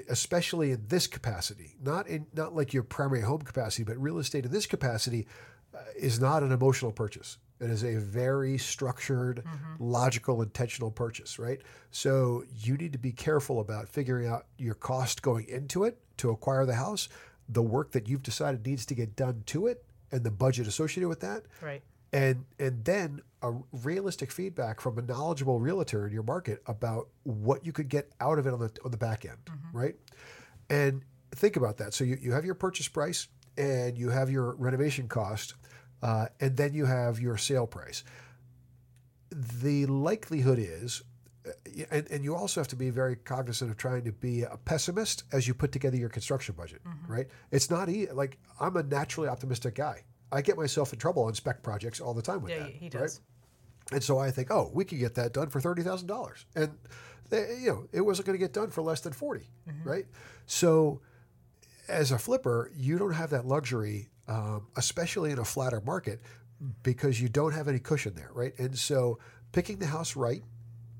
especially 0.09 0.73
in 0.73 0.85
this 0.89 1.07
capacity, 1.07 1.77
not 1.83 2.07
in 2.07 2.27
not 2.35 2.55
like 2.55 2.73
your 2.73 2.83
primary 2.83 3.23
home 3.23 3.43
capacity, 3.43 3.85
but 3.85 3.97
real 4.01 4.19
estate 4.19 4.45
in 4.45 4.53
this 4.53 4.67
capacity, 4.67 5.27
uh, 5.75 5.79
is 5.97 6.21
not 6.21 6.43
an 6.43 6.53
emotional 6.53 6.93
purchase. 6.93 7.39
It 7.61 7.71
is 7.71 7.85
a 7.85 7.97
very 7.97 8.59
structured, 8.59 9.43
logical, 9.79 10.43
intentional 10.43 10.91
purchase, 10.91 11.39
right? 11.39 11.61
So 11.91 12.45
you 12.55 12.77
need 12.77 12.93
to 12.93 12.99
be 12.99 13.13
careful 13.13 13.61
about 13.61 13.89
figuring 13.89 14.29
out 14.29 14.47
your 14.59 14.75
cost 14.75 15.23
going 15.23 15.49
into 15.49 15.85
it 15.85 15.99
to 16.19 16.31
acquire 16.31 16.67
the 16.67 16.75
house, 16.75 17.09
the 17.49 17.63
work 17.63 17.93
that 17.93 18.09
you've 18.09 18.23
decided 18.23 18.67
needs 18.67 18.85
to 18.87 18.95
get 18.95 19.17
done 19.17 19.43
to 19.47 19.69
it, 19.69 19.85
and 20.13 20.23
the 20.23 20.31
budget 20.31 20.67
associated 20.67 21.09
with 21.09 21.21
that 21.21 21.45
right. 21.63 21.83
And 22.13 22.45
and 22.59 22.85
then 22.85 23.21
a 23.43 23.53
realistic 23.73 24.33
feedback 24.33 24.81
from 24.81 24.99
a 24.99 25.03
knowledgeable 25.03 25.61
realtor 25.61 26.07
in 26.07 26.13
your 26.13 26.23
market 26.23 26.63
about 26.67 27.09
what 27.25 27.65
you 27.67 27.73
could 27.73 27.89
get 27.89 28.11
out 28.21 28.39
of 28.39 28.47
it 28.47 28.53
on 28.53 28.61
the 28.61 28.71
on 28.85 28.91
the 28.91 28.97
back 28.97 29.25
end, 29.25 29.39
right? 29.73 29.95
And 30.71 31.03
think 31.33 31.57
about 31.57 31.77
that. 31.79 31.95
So 31.95 32.05
you, 32.05 32.17
you 32.21 32.33
have 32.33 32.45
your 32.45 32.55
purchase 32.55 32.89
price 32.89 33.29
and 33.57 33.97
you 33.99 34.11
have 34.11 34.31
your 34.31 34.55
renovation 34.57 35.09
cost, 35.09 35.55
uh, 36.03 36.27
and 36.41 36.57
then 36.57 36.73
you 36.75 36.87
have 36.87 37.21
your 37.21 37.37
sale 37.37 37.67
price. 37.67 38.05
The 39.31 39.87
likelihood 39.87 40.59
is, 40.59 41.03
uh, 41.47 41.51
and, 41.91 42.07
and 42.11 42.25
you 42.25 42.35
also 42.35 42.61
have 42.61 42.69
to 42.69 42.77
be 42.77 42.91
very 42.91 43.17
cognizant 43.17 43.71
of 43.71 43.77
trying 43.77 44.05
to 44.05 44.13
be 44.13 44.43
a 44.43 44.57
pessimist 44.65 45.25
as 45.33 45.47
you 45.47 45.55
put 45.55 45.73
together 45.73 45.97
your 45.97 46.09
construction 46.09 46.55
budget, 46.57 46.81
right? 47.09 47.27
It's 47.51 47.71
not 47.71 47.89
easy. 47.89 48.11
Like 48.13 48.39
I'm 48.61 48.77
a 48.77 48.83
naturally 48.83 49.29
optimistic 49.29 49.75
guy. 49.75 50.05
I 50.33 50.43
get 50.43 50.57
myself 50.57 50.93
in 50.93 50.99
trouble 50.99 51.25
on 51.25 51.35
spec 51.35 51.63
projects 51.63 52.01
all 52.01 52.15
the 52.15 52.23
time 52.23 52.43
with 52.43 52.51
Yeah, 52.53 52.59
that. 52.65 52.73
he 52.73 52.89
right? 52.89 53.19
And 53.93 54.03
so 54.03 54.19
I 54.19 54.31
think, 54.33 54.51
oh, 54.51 54.71
we 54.75 54.85
could 54.85 54.99
get 54.99 55.15
that 55.15 55.33
done 55.33 55.49
for 55.49 55.61
thirty 55.61 55.83
thousand 55.83 56.09
dollars, 56.09 56.45
and 56.57 56.73
they, 57.31 57.59
you 57.61 57.69
know 57.69 57.89
it 57.93 58.01
wasn't 58.01 58.27
going 58.27 58.39
to 58.39 58.45
get 58.45 58.53
done 58.53 58.71
for 58.71 58.83
less 58.83 59.01
than 59.01 59.13
40 59.13 59.49
right? 59.85 60.07
So, 60.47 61.01
as 61.89 62.11
a 62.13 62.19
flipper, 62.19 62.71
you 62.77 62.99
don't 62.99 63.13
have 63.15 63.31
that 63.31 63.47
luxury, 63.47 64.09
um, 64.29 64.67
especially 64.77 65.31
in 65.31 65.39
a 65.39 65.45
flatter 65.45 65.81
market, 65.81 66.21
because 66.83 67.21
you 67.21 67.29
don't 67.29 67.53
have 67.53 67.69
any 67.69 67.79
cushion 67.79 68.15
there, 68.15 68.31
right? 68.33 68.53
And 68.59 68.77
so, 68.77 69.19
picking 69.53 69.79
the 69.79 69.87
house 69.87 70.17
right, 70.17 70.43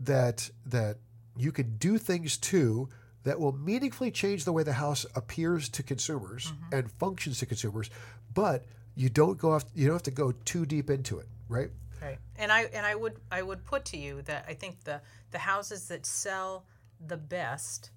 that 0.01 0.49
that 0.67 0.99
you 1.37 1.51
can 1.53 1.77
do 1.79 1.99
things 1.99 2.37
to 2.39 2.89
that 3.25 3.41
will 3.41 3.53
meaningfully 3.53 4.11
change 4.13 4.45
the 4.45 4.53
way 4.53 4.63
the 4.63 4.73
house 4.75 5.05
appears 5.17 5.69
to 5.71 5.83
consumers 5.83 6.53
and 6.73 6.91
functions 6.93 7.39
to 7.41 7.47
consumers, 7.47 7.91
but 8.33 8.65
you 8.97 9.09
don't 9.11 9.39
go 9.39 9.53
off, 9.53 9.65
you 9.75 9.87
don't 9.87 9.95
have 9.97 10.03
to 10.05 10.11
go 10.11 10.33
too 10.45 10.67
deep 10.67 10.91
into 10.91 11.19
it, 11.19 11.27
right? 11.49 11.71
Right. 12.03 12.19
And 12.37 12.51
I 12.51 12.63
and 12.73 12.85
I 12.85 12.95
would 12.95 13.21
I 13.31 13.43
would 13.43 13.65
put 13.65 13.85
to 13.87 13.97
you 13.97 14.23
that 14.23 14.45
I 14.49 14.55
think 14.55 14.85
the 14.85 15.01
the 15.31 15.39
houses 15.39 15.87
that 15.89 16.05
sell 16.07 16.67
the 17.07 17.17
best 17.17 17.91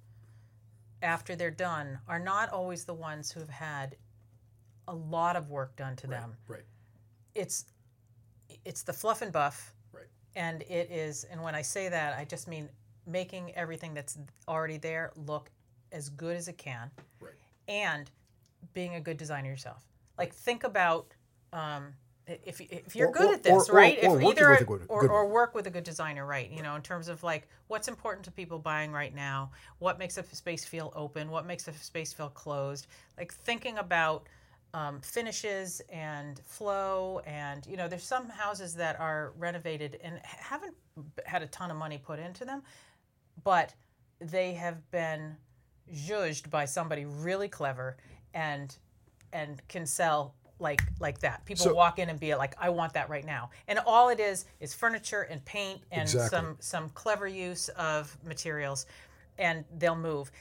after 1.02 1.36
they're 1.36 1.52
done 1.52 2.00
are 2.08 2.20
not 2.20 2.50
always 2.52 2.86
the 2.86 2.94
ones 2.94 3.32
who 3.32 3.40
have 3.40 3.50
had 3.50 3.96
a 4.88 4.94
lot 4.96 5.36
of 5.36 5.50
work 5.50 5.76
done 5.76 5.96
to 5.98 6.08
them. 6.08 6.36
Right. 6.48 6.64
It's 7.36 7.66
it's 8.66 8.84
the 8.84 8.94
fluff 8.94 9.22
and 9.22 9.32
buff 9.32 9.74
Right. 9.94 10.08
and 10.36 10.64
it 10.64 10.92
is 10.92 11.24
and 11.26 11.42
when 11.42 11.56
I 11.56 11.62
say 11.62 11.88
that 11.90 12.18
I 12.18 12.26
just 12.26 12.48
mean 12.48 12.70
making 13.06 13.56
everything 13.56 13.94
that's 13.94 14.18
already 14.48 14.78
there 14.78 15.12
look 15.16 15.50
as 15.92 16.10
good 16.10 16.36
as 16.36 16.48
it 16.48 16.58
can 16.58 16.92
Right. 17.20 17.34
and 17.68 18.10
being 18.74 18.96
a 18.96 19.02
good 19.02 19.18
designer 19.18 19.50
yourself. 19.50 19.89
Like 20.20 20.34
think 20.34 20.64
about 20.64 21.08
um, 21.54 21.94
if 22.28 22.62
if 22.62 22.96
you're 22.96 23.08
Or- 23.08 23.14
good 23.14 23.30
or- 23.32 23.34
at 23.34 23.44
this, 23.44 23.70
or- 23.70 23.74
right? 23.76 23.98
or 24.04 24.22
if 24.22 24.28
either 24.28 24.52
a 24.54 24.64
good- 24.64 24.86
or, 24.88 25.08
or 25.10 25.26
work 25.28 25.56
with 25.56 25.66
a 25.66 25.72
good 25.72 25.84
designer, 25.84 26.26
right? 26.26 26.50
You 26.50 26.62
know, 26.62 26.76
in 26.76 26.82
terms 26.84 27.08
of 27.08 27.24
like 27.24 27.48
what's 27.68 27.88
important 27.88 28.26
to 28.26 28.32
people 28.32 28.60
buying 28.60 28.92
right 28.92 29.16
now, 29.16 29.52
what 29.80 29.98
makes 29.98 30.18
a 30.18 30.24
space 30.24 30.64
feel 30.66 30.92
open, 30.96 31.32
what 31.32 31.46
makes 31.48 31.68
a 31.68 31.74
space 31.74 32.14
feel 32.14 32.30
closed. 32.30 32.86
Like 33.18 33.34
thinking 33.34 33.78
about 33.80 34.28
um, 34.76 35.02
finishes 35.02 35.82
and 35.90 36.38
flow, 36.46 37.22
and 37.26 37.66
you 37.66 37.76
know, 37.78 37.88
there's 37.88 38.04
some 38.04 38.30
houses 38.30 38.76
that 38.76 39.00
are 39.00 39.34
renovated 39.38 40.00
and 40.04 40.20
haven't 40.24 40.76
had 41.26 41.42
a 41.42 41.48
ton 41.48 41.72
of 41.72 41.78
money 41.78 41.98
put 41.98 42.20
into 42.20 42.46
them, 42.46 42.62
but 43.44 43.74
they 44.20 44.54
have 44.54 44.92
been 44.92 45.36
judged 45.92 46.52
by 46.52 46.66
somebody 46.66 47.06
really 47.06 47.48
clever 47.48 47.98
and 48.36 48.78
and 49.34 49.62
can 49.68 49.86
sell 49.86 50.36
like 50.60 50.82
like 51.00 51.20
that. 51.20 51.46
People 51.46 51.64
So- 51.66 51.74
walk 51.74 52.00
in 52.00 52.10
and 52.10 52.20
be 52.20 52.36
like, 52.36 52.54
"I 52.60 52.70
want 52.70 52.94
that 52.94 53.10
right 53.10 53.26
now," 53.26 53.50
and 53.68 53.80
all 53.80 54.10
it 54.10 54.20
is 54.20 54.46
is 54.60 54.74
furniture 54.74 55.22
and 55.22 55.44
paint 55.46 55.82
and 55.92 56.02
Exactly. 56.02 56.30
some 56.30 56.58
some 56.60 56.90
clever 56.90 57.28
use 57.28 57.70
of 57.70 58.18
materials, 58.24 58.86
and 59.38 59.64
they'll 59.78 59.96
move. 59.96 60.32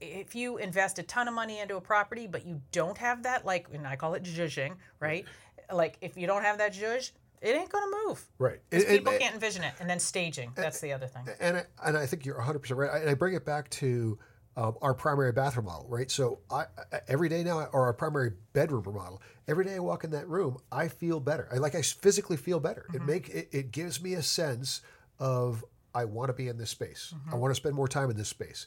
If 0.00 0.34
you 0.34 0.58
invest 0.58 0.98
a 0.98 1.02
ton 1.02 1.26
of 1.26 1.32
money 1.34 1.60
into 1.60 1.76
a 1.76 1.80
property, 1.80 2.26
but 2.26 2.44
you 2.44 2.60
don't 2.70 2.98
have 2.98 3.22
that, 3.22 3.46
like 3.46 3.66
and 3.72 3.86
I 3.86 3.96
call 3.96 4.12
it 4.14 4.24
zhuzhing, 4.24 4.76
right? 5.00 5.24
Like 5.72 5.96
if 6.02 6.18
you 6.18 6.26
don't 6.26 6.42
have 6.42 6.58
that 6.58 6.74
zhuzh, 6.74 7.12
it 7.40 7.56
ain't 7.56 7.70
gonna 7.70 7.96
move. 8.06 8.22
Right. 8.38 8.60
and- 8.70 8.84
people 8.86 9.14
can't 9.18 9.34
envision 9.34 9.64
it, 9.64 9.72
and 9.80 9.88
then 9.88 10.00
staging. 10.00 10.52
That's 10.54 10.80
the 10.80 10.92
other 10.92 11.06
thing. 11.06 11.26
and 11.40 11.56
I, 11.56 11.64
and 11.82 11.96
I 11.96 12.04
think 12.04 12.26
you're 12.26 12.36
100 12.36 12.58
percent 12.58 12.76
right. 12.78 13.00
And 13.00 13.08
I 13.08 13.14
bring 13.14 13.32
it 13.34 13.46
back 13.46 13.70
to 13.70 14.18
um, 14.56 14.74
our 14.82 14.94
primary 14.94 15.32
bathroom 15.32 15.66
model, 15.66 15.86
right? 15.88 16.10
So 16.10 16.40
I, 16.50 16.66
every 17.08 17.28
day 17.28 17.42
now, 17.42 17.60
or 17.72 17.82
our 17.84 17.92
primary 17.94 18.32
bedroom 18.52 18.82
remodel, 18.84 19.22
every 19.48 19.64
day 19.64 19.76
I 19.76 19.78
walk 19.78 20.04
in 20.04 20.10
that 20.10 20.28
room, 20.28 20.58
I 20.70 20.88
feel 20.88 21.20
better. 21.20 21.48
I 21.52 21.56
like 21.56 21.74
I 21.74 21.82
physically 21.82 22.36
feel 22.36 22.60
better. 22.60 22.86
It 22.92 23.02
make 23.04 23.28
it, 23.30 23.48
it 23.52 23.72
gives 23.72 24.02
me 24.02 24.14
a 24.14 24.22
sense 24.22 24.82
of 25.18 25.64
I 25.94 26.04
want 26.04 26.28
to 26.28 26.34
be 26.34 26.48
in 26.48 26.58
this 26.58 26.70
space. 26.70 27.14
I 27.30 27.36
want 27.36 27.50
to 27.50 27.54
spend 27.54 27.74
more 27.74 27.88
time 27.88 28.10
in 28.10 28.16
this 28.16 28.28
space. 28.28 28.66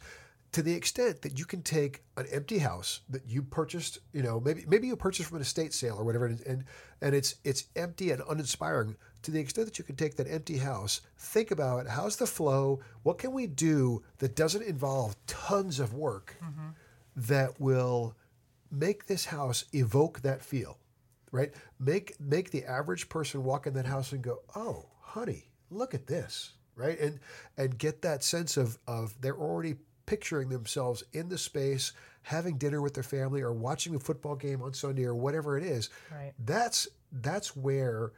To 0.53 0.61
the 0.61 0.73
extent 0.73 1.21
that 1.23 1.37
you 1.37 1.43
can 1.45 1.61
take 1.61 2.03
an 2.15 2.25
empty 2.31 2.59
house 2.59 3.01
that 3.09 3.27
you 3.27 3.41
purchased, 3.41 3.99
you 4.13 4.23
know, 4.23 4.39
maybe 4.39 4.63
maybe 4.67 4.87
you 4.87 4.95
purchased 4.95 5.27
from 5.29 5.35
an 5.35 5.41
estate 5.41 5.73
sale 5.73 5.97
or 5.97 6.05
whatever, 6.05 6.27
and 6.27 6.39
and, 6.47 6.63
and 7.01 7.13
it's 7.13 7.35
it's 7.43 7.65
empty 7.75 8.11
and 8.11 8.21
uninspiring. 8.29 8.95
To 9.25 9.31
the 9.31 9.39
extent 9.39 9.65
that 9.65 9.79
you 9.79 9.83
can 9.83 9.95
take 9.95 10.17
that 10.17 10.29
empty 10.29 10.57
house, 10.57 11.01
think 11.17 11.49
about 11.49 11.87
how's 11.87 12.15
the 12.15 12.27
flow, 12.27 12.81
what 13.01 13.17
can 13.17 13.33
we 13.33 13.47
do 13.47 14.03
that 14.19 14.35
doesn't 14.35 14.61
involve 14.61 15.15
tons 15.25 15.79
of 15.79 15.95
work 15.95 16.37
mm-hmm. 16.43 16.69
that 17.15 17.59
will 17.59 18.15
make 18.69 19.07
this 19.07 19.25
house 19.25 19.65
evoke 19.73 20.21
that 20.21 20.43
feel, 20.43 20.77
right? 21.31 21.51
Make 21.79 22.19
make 22.19 22.51
the 22.51 22.65
average 22.65 23.09
person 23.09 23.43
walk 23.43 23.65
in 23.65 23.73
that 23.73 23.87
house 23.87 24.11
and 24.11 24.21
go, 24.21 24.41
"Oh, 24.55 24.85
honey, 25.01 25.49
look 25.71 25.95
at 25.95 26.05
this," 26.05 26.53
right? 26.75 26.99
And 26.99 27.19
and 27.57 27.79
get 27.79 28.03
that 28.03 28.23
sense 28.23 28.57
of 28.57 28.77
of 28.85 29.19
they're 29.21 29.35
already 29.35 29.77
picturing 30.05 30.49
themselves 30.49 31.03
in 31.13 31.29
the 31.29 31.37
space, 31.39 31.93
having 32.21 32.59
dinner 32.59 32.79
with 32.79 32.93
their 32.93 33.01
family, 33.01 33.41
or 33.41 33.53
watching 33.53 33.95
a 33.95 33.99
football 33.99 34.35
game 34.35 34.61
on 34.61 34.75
Sunday, 34.75 35.05
or 35.05 35.15
whatever 35.15 35.57
it 35.57 35.63
is. 35.63 35.89
Right. 36.11 36.33
That's 36.37 36.87
that's 37.11 37.55
where 37.55 38.11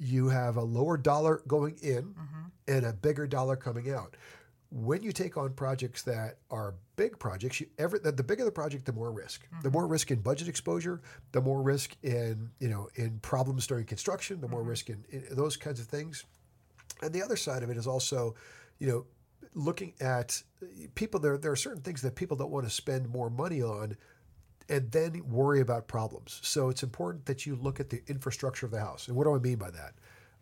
you 0.00 0.28
have 0.30 0.56
a 0.56 0.62
lower 0.62 0.96
dollar 0.96 1.42
going 1.46 1.76
in 1.82 2.02
Mm-hmm. 2.14 2.46
and 2.68 2.86
a 2.86 2.92
bigger 2.92 3.26
dollar 3.26 3.54
coming 3.54 3.90
out. 3.92 4.16
When 4.72 5.02
you 5.02 5.12
take 5.12 5.36
on 5.36 5.52
projects 5.54 6.02
that 6.04 6.38
are 6.50 6.74
big 6.96 7.18
projects, 7.18 7.60
you 7.60 7.66
ever 7.78 7.98
the, 7.98 8.12
the 8.12 8.22
bigger 8.22 8.44
the 8.44 8.52
project, 8.52 8.86
the 8.86 8.92
more 8.92 9.12
risk. 9.12 9.44
Mm-hmm. 9.46 9.62
The 9.62 9.70
more 9.70 9.86
risk 9.86 10.10
in 10.10 10.20
budget 10.20 10.48
exposure, 10.48 11.00
the 11.32 11.40
more 11.40 11.60
risk 11.62 11.96
in 12.02 12.50
you 12.60 12.68
know 12.68 12.88
in 12.94 13.18
problems 13.20 13.66
during 13.66 13.84
construction, 13.84 14.40
the 14.40 14.48
more 14.48 14.60
Mm-hmm. 14.60 14.70
risk 14.70 14.88
in, 14.90 15.04
in 15.10 15.24
those 15.32 15.56
kinds 15.56 15.80
of 15.80 15.86
things. 15.86 16.24
And 17.02 17.12
the 17.12 17.22
other 17.22 17.36
side 17.36 17.62
of 17.62 17.70
it 17.70 17.76
is 17.76 17.86
also, 17.86 18.34
you 18.78 18.86
know, 18.86 19.06
looking 19.54 19.94
at 20.00 20.42
people. 20.94 21.18
There 21.20 21.36
there 21.36 21.50
are 21.52 21.56
certain 21.56 21.82
things 21.82 22.00
that 22.02 22.14
people 22.14 22.36
don't 22.36 22.50
want 22.50 22.64
to 22.66 22.70
spend 22.70 23.08
more 23.08 23.28
money 23.30 23.62
on 23.62 23.96
and 24.68 24.90
then 24.92 25.22
worry 25.28 25.60
about 25.60 25.88
problems. 25.88 26.40
So 26.42 26.68
it's 26.68 26.82
important 26.82 27.26
that 27.26 27.46
you 27.46 27.56
look 27.56 27.80
at 27.80 27.90
the 27.90 28.02
infrastructure 28.06 28.66
of 28.66 28.72
the 28.72 28.80
house. 28.80 29.08
And 29.08 29.16
what 29.16 29.24
do 29.24 29.34
I 29.34 29.38
mean 29.38 29.56
by 29.56 29.70
that? 29.70 29.94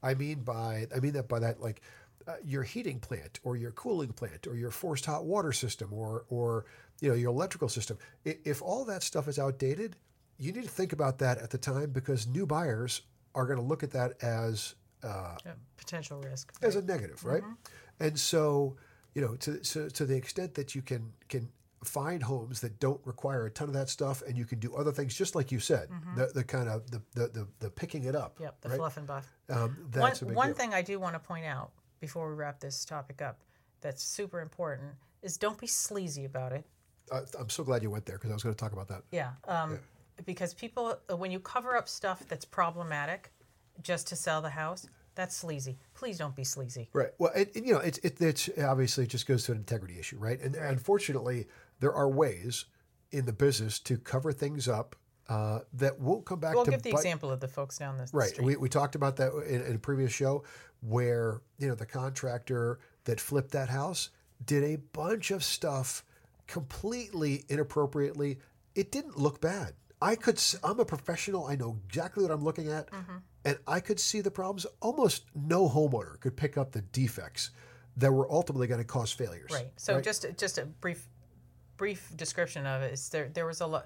I 0.03 0.15
mean 0.15 0.41
by 0.43 0.87
I 0.95 1.01
mean 1.01 1.13
that 1.15 1.29
by 1.29 1.39
that 1.41 1.61
like 1.61 1.81
uh, 2.27 2.35
your 2.45 2.63
heating 2.63 3.01
plant 3.01 3.41
or 3.43 3.57
your 3.57 3.73
cooling 3.73 4.13
plant 4.13 4.47
or 4.47 4.55
your 4.55 4.71
forced 4.71 5.07
hot 5.07 5.25
water 5.25 5.53
system 5.53 5.93
or 5.93 6.25
or 6.29 6.67
you 7.01 7.09
know 7.09 7.15
your 7.15 7.31
electrical 7.31 7.69
system. 7.69 7.99
If 8.25 8.61
all 8.63 8.85
that 8.85 9.03
stuff 9.03 9.29
is 9.29 9.39
outdated, 9.39 9.97
you 10.39 10.53
need 10.53 10.65
to 10.65 10.69
think 10.69 10.93
about 10.93 11.19
that 11.19 11.39
at 11.39 11.51
the 11.51 11.59
time 11.59 11.91
because 11.91 12.27
new 12.27 12.47
buyers 12.47 13.03
are 13.35 13.47
going 13.47 13.59
to 13.59 13.65
look 13.65 13.83
at 13.83 13.91
that 13.93 14.23
as 14.23 14.75
uh, 15.03 15.37
Yeah, 15.45 15.53
potential 15.77 16.21
risk. 16.21 16.53
as 16.63 16.77
a 16.77 16.83
negative, 16.83 17.25
right? 17.25 17.43
And 18.01 18.19
so, 18.19 18.77
you 19.15 19.23
know, 19.23 19.35
to, 19.37 19.59
to 19.59 19.89
to 19.91 20.05
the 20.05 20.17
extent 20.17 20.55
that 20.55 20.75
you 20.75 20.83
can 20.83 21.13
can 21.29 21.49
find 21.85 22.23
homes 22.23 22.61
that 22.61 22.81
don't 22.81 23.01
require 23.05 23.47
a 23.47 23.51
ton 23.51 23.69
of 23.69 23.75
that 23.75 23.89
stuff, 23.89 24.23
and 24.27 24.37
you 24.37 24.45
can 24.45 24.59
do 24.59 24.75
other 24.75 24.93
things, 24.93 25.15
just 25.15 25.35
like 25.35 25.53
you 25.53 25.61
said, 25.61 25.89
the, 26.17 26.31
the 26.35 26.45
kind 26.45 26.69
of 26.69 26.91
the, 26.91 27.03
the 27.15 27.29
the 27.29 27.49
the 27.61 27.71
picking 27.71 28.05
it 28.05 28.15
up. 28.15 28.39
Yep, 28.41 28.61
the 28.61 28.69
right? 28.69 28.79
fluff 28.79 28.97
and 28.97 29.07
buff. 29.07 29.33
Um, 29.49 29.59
One, 29.59 29.75
that's 29.91 30.23
a 30.23 30.27
big 30.27 30.37
one 30.37 30.49
deal. 30.49 30.57
thing 30.57 30.75
I 30.75 30.83
do 30.83 30.99
want 30.99 31.15
to 31.15 31.21
point 31.21 31.47
out 31.47 31.71
before 32.01 32.29
we 32.29 32.35
wrap 32.35 32.61
this 32.61 32.85
topic 32.85 33.23
up 33.23 33.41
that's 33.81 34.03
super 34.03 34.41
important 34.41 34.91
is 35.23 35.37
don't 35.37 35.59
be 35.59 35.67
sleazy 35.67 36.25
about 36.25 36.53
it. 36.53 36.65
Uh, 37.11 37.23
I'm 37.39 37.49
so 37.49 37.65
glad 37.65 37.83
you 37.83 37.91
went 37.91 38.07
there 38.07 38.17
because 38.17 38.31
I 38.31 38.35
was 38.35 38.43
going 38.43 38.55
to 38.55 38.59
talk 38.59 38.73
about 38.73 38.89
that. 38.89 39.03
Yeah. 39.11 39.31
Um, 39.47 39.79
Because 40.27 40.53
people, 40.53 40.99
uh, 41.09 41.17
when 41.17 41.31
you 41.31 41.39
cover 41.39 41.77
up 41.77 41.89
stuff 41.89 42.25
that's 42.29 42.45
problematic 42.45 43.31
just 43.83 44.09
to 44.09 44.17
sell 44.17 44.43
the 44.43 44.51
house, 44.51 44.89
that's 45.15 45.37
sleazy. 45.37 45.79
Please 45.95 46.19
don't 46.19 46.35
be 46.35 46.43
sleazy. 46.45 46.89
Right. 46.93 47.11
Well, 47.19 47.31
and, 47.35 47.49
and, 47.55 47.65
you 47.67 47.75
know, 47.75 47.81
it's 47.81 47.99
it, 47.99 48.21
it's 48.21 48.51
obviously 48.61 49.05
it 49.05 49.11
just 49.11 49.27
goes 49.27 49.45
to 49.45 49.53
an 49.53 49.59
integrity 49.59 49.99
issue, 49.99 50.19
right? 50.19 50.41
And 50.41 50.57
unfortunately, 50.57 51.47
there 51.81 51.93
are 51.93 52.09
ways 52.09 52.65
in 53.11 53.25
the 53.25 53.33
business 53.33 53.79
to 53.81 53.97
cover 53.99 54.33
things 54.33 54.69
up 54.69 54.97
uh, 55.29 55.61
that 55.75 55.99
won't 56.01 56.25
come 56.25 56.41
back 56.41 56.55
We'll 56.55 56.65
to 56.65 56.71
give 56.71 56.83
the 56.83 56.93
bite- 56.93 56.99
example 56.99 57.31
of 57.31 57.41
the 57.41 57.49
folks 57.49 57.77
down 57.79 57.99
the 57.99 58.09
Right. 58.13 58.31
street. 58.31 58.45
We, 58.45 58.57
we 58.57 58.69
talked 58.69 58.95
about 58.95 59.17
that 59.17 59.33
in, 59.47 59.63
in 59.63 59.77
a 59.77 59.79
previous 59.79 60.13
show 60.13 60.45
where, 60.81 61.43
you 61.59 61.69
know, 61.69 61.75
the 61.75 61.87
contractor 61.87 62.79
that 63.05 63.21
flipped 63.21 63.51
that 63.53 63.69
house 63.69 64.11
did 64.45 64.65
a 64.65 64.77
bunch 64.77 65.31
of 65.31 65.45
stuff 65.45 66.05
completely 66.47 67.45
inappropriately. 67.49 68.39
It 68.75 68.91
didn't 68.91 69.19
look 69.19 69.41
bad. 69.41 69.75
I 70.01 70.15
could, 70.15 70.41
I'm 70.63 70.79
a 70.81 70.85
professional. 70.85 71.47
I 71.47 71.57
know 71.57 71.79
exactly 71.89 72.23
what 72.23 72.33
I'm 72.33 72.43
looking 72.43 72.69
at. 72.69 72.91
Mm-hmm. 72.91 73.17
And 73.45 73.59
I 73.67 73.81
could 73.81 73.99
see 74.01 74.21
the 74.21 74.31
problems. 74.31 74.67
Almost 74.81 75.25
no 75.35 75.69
homeowner 75.69 76.19
could 76.21 76.37
pick 76.37 76.57
up 76.57 76.73
the 76.73 76.83
defects 76.83 77.51
that 77.97 78.13
were 78.13 78.31
ultimately 78.31 78.67
going 78.67 78.81
to 78.81 78.87
cause 78.87 79.11
failures. 79.13 79.51
Right. 79.53 79.69
So 79.77 80.01
just 80.01 80.25
just 80.37 80.59
a 80.59 80.67
brief 80.67 81.09
brief 81.79 82.13
description 82.17 82.67
of 82.67 82.83
it 82.83 82.93
is 82.93 83.09
there 83.09 83.31
there 83.33 83.47
was 83.47 83.63
a 83.63 83.83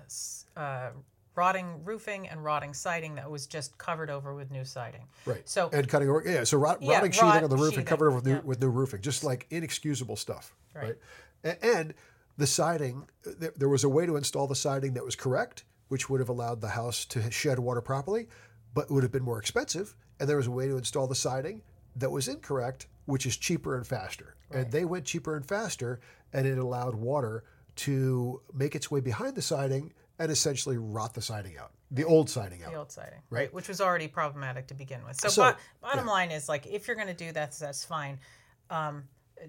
uh, 0.56 0.90
rotting 1.34 1.84
roofing 1.84 2.28
and 2.28 2.42
rotting 2.44 2.74
siding 2.74 3.14
that 3.14 3.30
was 3.30 3.46
just 3.46 3.78
covered 3.78 4.10
over 4.10 4.34
with 4.34 4.50
new 4.50 4.64
siding. 4.64 5.02
Right. 5.24 5.48
So 5.48 5.70
and 5.72 5.88
cutting 5.88 6.08
work, 6.08 6.24
yeah. 6.26 6.44
So 6.44 6.58
rot, 6.58 6.78
Yeah, 6.82 6.94
rotting 6.94 7.12
sheathing 7.12 7.28
rot 7.28 7.44
on 7.44 7.50
the 7.50 7.56
roof 7.56 7.70
sheathing, 7.70 7.78
and 7.80 7.86
covered 7.86 8.08
over 8.08 8.16
with 8.16 8.26
new, 8.26 8.32
yeah. 8.32 8.40
with 8.44 8.60
new 8.60 8.70
roofing, 8.70 9.00
just 9.00 9.22
like 9.22 9.46
inexcusable 9.50 10.16
stuff. 10.16 10.54
Right. 10.74 10.96
Right. 11.44 11.58
And 11.62 11.94
the 12.36 12.46
siding, 12.46 13.08
there, 13.24 13.52
there 13.56 13.68
was 13.68 13.84
a 13.84 13.88
way 13.88 14.06
to 14.06 14.16
install 14.16 14.46
the 14.46 14.54
siding 14.54 14.94
that 14.94 15.04
was 15.04 15.16
correct, 15.16 15.64
which 15.88 16.08
would 16.08 16.20
have 16.20 16.28
allowed 16.28 16.60
the 16.60 16.68
house 16.68 17.04
to 17.06 17.30
shed 17.30 17.58
water 17.58 17.80
properly, 17.80 18.28
but 18.74 18.84
it 18.84 18.90
would 18.90 19.02
have 19.02 19.12
been 19.12 19.24
more 19.24 19.38
expensive. 19.38 19.94
And 20.18 20.28
there 20.28 20.36
was 20.36 20.46
a 20.46 20.50
way 20.50 20.68
to 20.68 20.76
install 20.76 21.06
the 21.06 21.14
siding 21.14 21.62
that 21.96 22.10
was 22.10 22.28
incorrect, 22.28 22.86
which 23.06 23.26
is 23.26 23.36
cheaper 23.36 23.76
and 23.76 23.86
faster. 23.86 24.36
Right. 24.50 24.60
And 24.60 24.72
they 24.72 24.84
went 24.84 25.04
cheaper 25.04 25.36
and 25.36 25.44
faster, 25.44 26.00
and 26.32 26.46
it 26.46 26.58
allowed 26.58 26.94
water 26.94 27.44
to 27.76 28.40
make 28.52 28.74
its 28.74 28.90
way 28.90 29.00
behind 29.00 29.34
the 29.34 29.42
siding 29.42 29.92
and 30.18 30.30
essentially 30.30 30.76
rot 30.78 31.14
the 31.14 31.22
siding 31.22 31.58
out, 31.58 31.72
the 31.90 32.04
old 32.04 32.28
siding 32.28 32.62
out. 32.62 32.70
the 32.70 32.78
old 32.78 32.92
siding, 32.92 33.20
right. 33.30 33.52
which 33.52 33.68
was 33.68 33.80
already 33.80 34.08
problematic 34.08 34.66
to 34.68 34.74
begin 34.74 35.04
with. 35.06 35.20
So, 35.20 35.28
So, 35.28 35.52
bo- 35.52 35.58
bottom 35.80 36.06
line 36.06 36.30
is 36.30 36.48
like 36.48 36.66
if 36.66 36.86
you're 36.86 36.96
going 36.96 37.08
to 37.08 37.14
do 37.14 37.32
that, 37.32 37.52
that's 37.58 37.84
fine. 37.84 38.18
Um, 38.70 39.04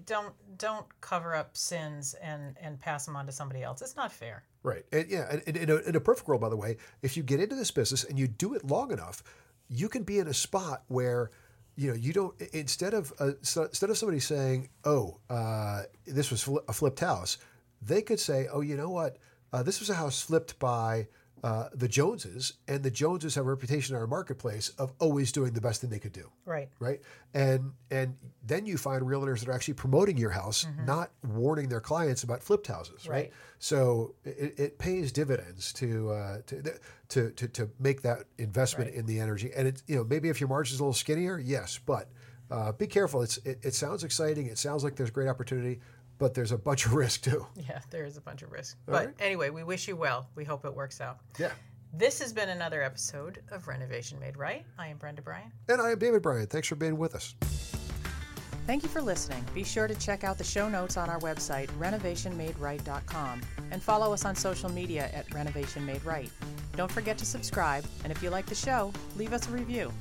don't 0.06 0.34
don't 0.58 0.86
cover 1.00 1.34
up 1.34 1.56
sins 1.56 2.14
and 2.14 2.56
and 2.60 2.80
pass 2.80 3.06
them 3.06 3.14
on 3.16 3.26
to 3.26 3.32
somebody 3.32 3.62
else. 3.62 3.82
It's 3.82 3.96
not 3.96 4.12
fair. 4.12 4.42
Right. 4.62 4.84
And 4.92 5.08
yeah, 5.08 5.28
and, 5.30 5.42
and 5.46 5.56
in, 5.56 5.70
a, 5.70 5.76
in 5.76 5.94
a 5.94 6.00
perfect 6.00 6.26
world, 6.26 6.40
by 6.40 6.48
the 6.48 6.56
way, 6.56 6.78
if 7.02 7.16
you 7.16 7.22
get 7.22 7.38
into 7.38 7.54
this 7.54 7.70
business 7.70 8.02
and 8.02 8.18
you 8.18 8.26
do 8.26 8.54
it 8.54 8.64
long 8.64 8.90
enough, 8.90 9.22
you 9.68 9.88
can 9.88 10.02
be 10.02 10.18
in 10.18 10.26
a 10.26 10.34
spot 10.34 10.84
where, 10.88 11.30
you 11.76 11.90
know, 11.90 11.96
you 11.96 12.14
don't, 12.14 12.34
instead 12.52 12.94
of, 12.94 13.12
uh, 13.18 13.32
so, 13.42 13.64
instead 13.64 13.90
of 13.90 13.98
somebody 13.98 14.20
saying, 14.20 14.70
oh, 14.84 15.18
uh, 15.28 15.82
this 16.06 16.30
was 16.30 16.48
a 16.66 16.72
flipped 16.72 17.00
house, 17.00 17.36
they 17.86 18.02
could 18.02 18.20
say, 18.20 18.46
oh, 18.52 18.60
you 18.60 18.76
know 18.76 18.90
what? 18.90 19.18
Uh, 19.52 19.62
this 19.62 19.80
was 19.80 19.90
a 19.90 19.94
house 19.94 20.20
flipped 20.20 20.58
by 20.58 21.06
uh, 21.44 21.68
the 21.74 21.86
Joneses, 21.86 22.54
and 22.66 22.82
the 22.82 22.90
Joneses 22.90 23.34
have 23.34 23.44
a 23.44 23.48
reputation 23.50 23.94
in 23.94 24.00
our 24.00 24.06
marketplace 24.06 24.70
of 24.78 24.92
always 24.98 25.30
doing 25.30 25.52
the 25.52 25.60
best 25.60 25.82
thing 25.82 25.90
they 25.90 25.98
could 25.98 26.12
do 26.14 26.30
Right. 26.46 26.70
right? 26.80 27.00
And 27.34 27.72
and 27.90 28.16
then 28.46 28.64
you 28.64 28.78
find 28.78 29.02
realtors 29.02 29.40
that 29.40 29.48
are 29.50 29.52
actually 29.52 29.74
promoting 29.74 30.16
your 30.16 30.30
house, 30.30 30.66
not 30.86 31.10
warning 31.22 31.68
their 31.68 31.82
clients 31.82 32.22
about 32.22 32.42
flipped 32.42 32.66
houses, 32.66 33.06
right? 33.06 33.14
Right. 33.16 33.32
So 33.58 34.14
it, 34.24 34.58
it 34.58 34.78
pays 34.78 35.12
dividends 35.12 35.72
to, 35.74 36.10
uh, 36.12 36.38
to 36.46 36.62
to 37.10 37.30
to 37.32 37.48
to 37.48 37.70
make 37.78 38.00
that 38.02 38.24
investment 38.38 38.90
Right. 38.90 38.98
in 38.98 39.04
the 39.06 39.20
energy. 39.20 39.50
And 39.54 39.68
it's 39.68 39.82
you 39.86 39.96
know 39.96 40.04
maybe 40.04 40.30
if 40.30 40.40
your 40.40 40.48
margin's 40.48 40.80
a 40.80 40.82
little 40.82 40.94
skinnier, 40.94 41.38
yes, 41.38 41.78
but 41.84 42.08
uh, 42.50 42.72
be 42.72 42.86
careful. 42.86 43.20
It's 43.20 43.36
it, 43.38 43.58
it 43.62 43.74
sounds 43.74 44.02
exciting. 44.02 44.46
It 44.46 44.56
sounds 44.58 44.82
like 44.82 44.96
there's 44.96 45.10
great 45.10 45.28
opportunity, 45.28 45.80
but 46.18 46.34
there's 46.34 46.52
a 46.52 46.58
bunch 46.58 46.86
of 46.86 46.94
risk 46.94 47.22
too. 47.22 47.46
Yeah, 47.68 47.80
there 47.90 48.04
is 48.04 48.16
a 48.16 48.20
bunch 48.20 48.42
of 48.42 48.52
risk. 48.52 48.76
But 48.86 49.06
right. 49.06 49.14
anyway, 49.18 49.50
we 49.50 49.62
wish 49.64 49.88
you 49.88 49.96
well. 49.96 50.28
We 50.34 50.44
hope 50.44 50.64
it 50.64 50.74
works 50.74 51.00
out. 51.00 51.18
Yeah. 51.38 51.52
This 51.92 52.18
has 52.20 52.32
been 52.32 52.48
another 52.48 52.82
episode 52.82 53.40
of 53.52 53.68
Renovation 53.68 54.18
Made 54.18 54.36
Right. 54.36 54.66
I 54.78 54.88
am 54.88 54.96
Brenda 54.98 55.22
Bryan. 55.22 55.52
And 55.68 55.80
I 55.80 55.92
am 55.92 55.98
David 55.98 56.22
Bryan. 56.22 56.46
Thanks 56.46 56.68
for 56.68 56.74
being 56.74 56.98
with 56.98 57.14
us. 57.14 57.34
Thank 58.66 58.82
you 58.82 58.88
for 58.88 59.02
listening. 59.02 59.44
Be 59.54 59.62
sure 59.62 59.86
to 59.86 59.94
check 59.94 60.24
out 60.24 60.38
the 60.38 60.44
show 60.44 60.68
notes 60.68 60.96
on 60.96 61.10
our 61.10 61.20
website, 61.20 61.68
renovationmaderight.com, 61.78 63.42
and 63.70 63.82
follow 63.82 64.12
us 64.12 64.24
on 64.24 64.34
social 64.34 64.70
media 64.70 65.10
at 65.12 65.32
Renovation 65.34 65.84
Made 65.84 66.02
Right. 66.04 66.30
Don't 66.74 66.90
forget 66.90 67.18
to 67.18 67.26
subscribe, 67.26 67.84
and 68.02 68.10
if 68.10 68.22
you 68.22 68.30
like 68.30 68.46
the 68.46 68.54
show, 68.54 68.90
leave 69.16 69.32
us 69.34 69.48
a 69.48 69.52
review. 69.52 69.92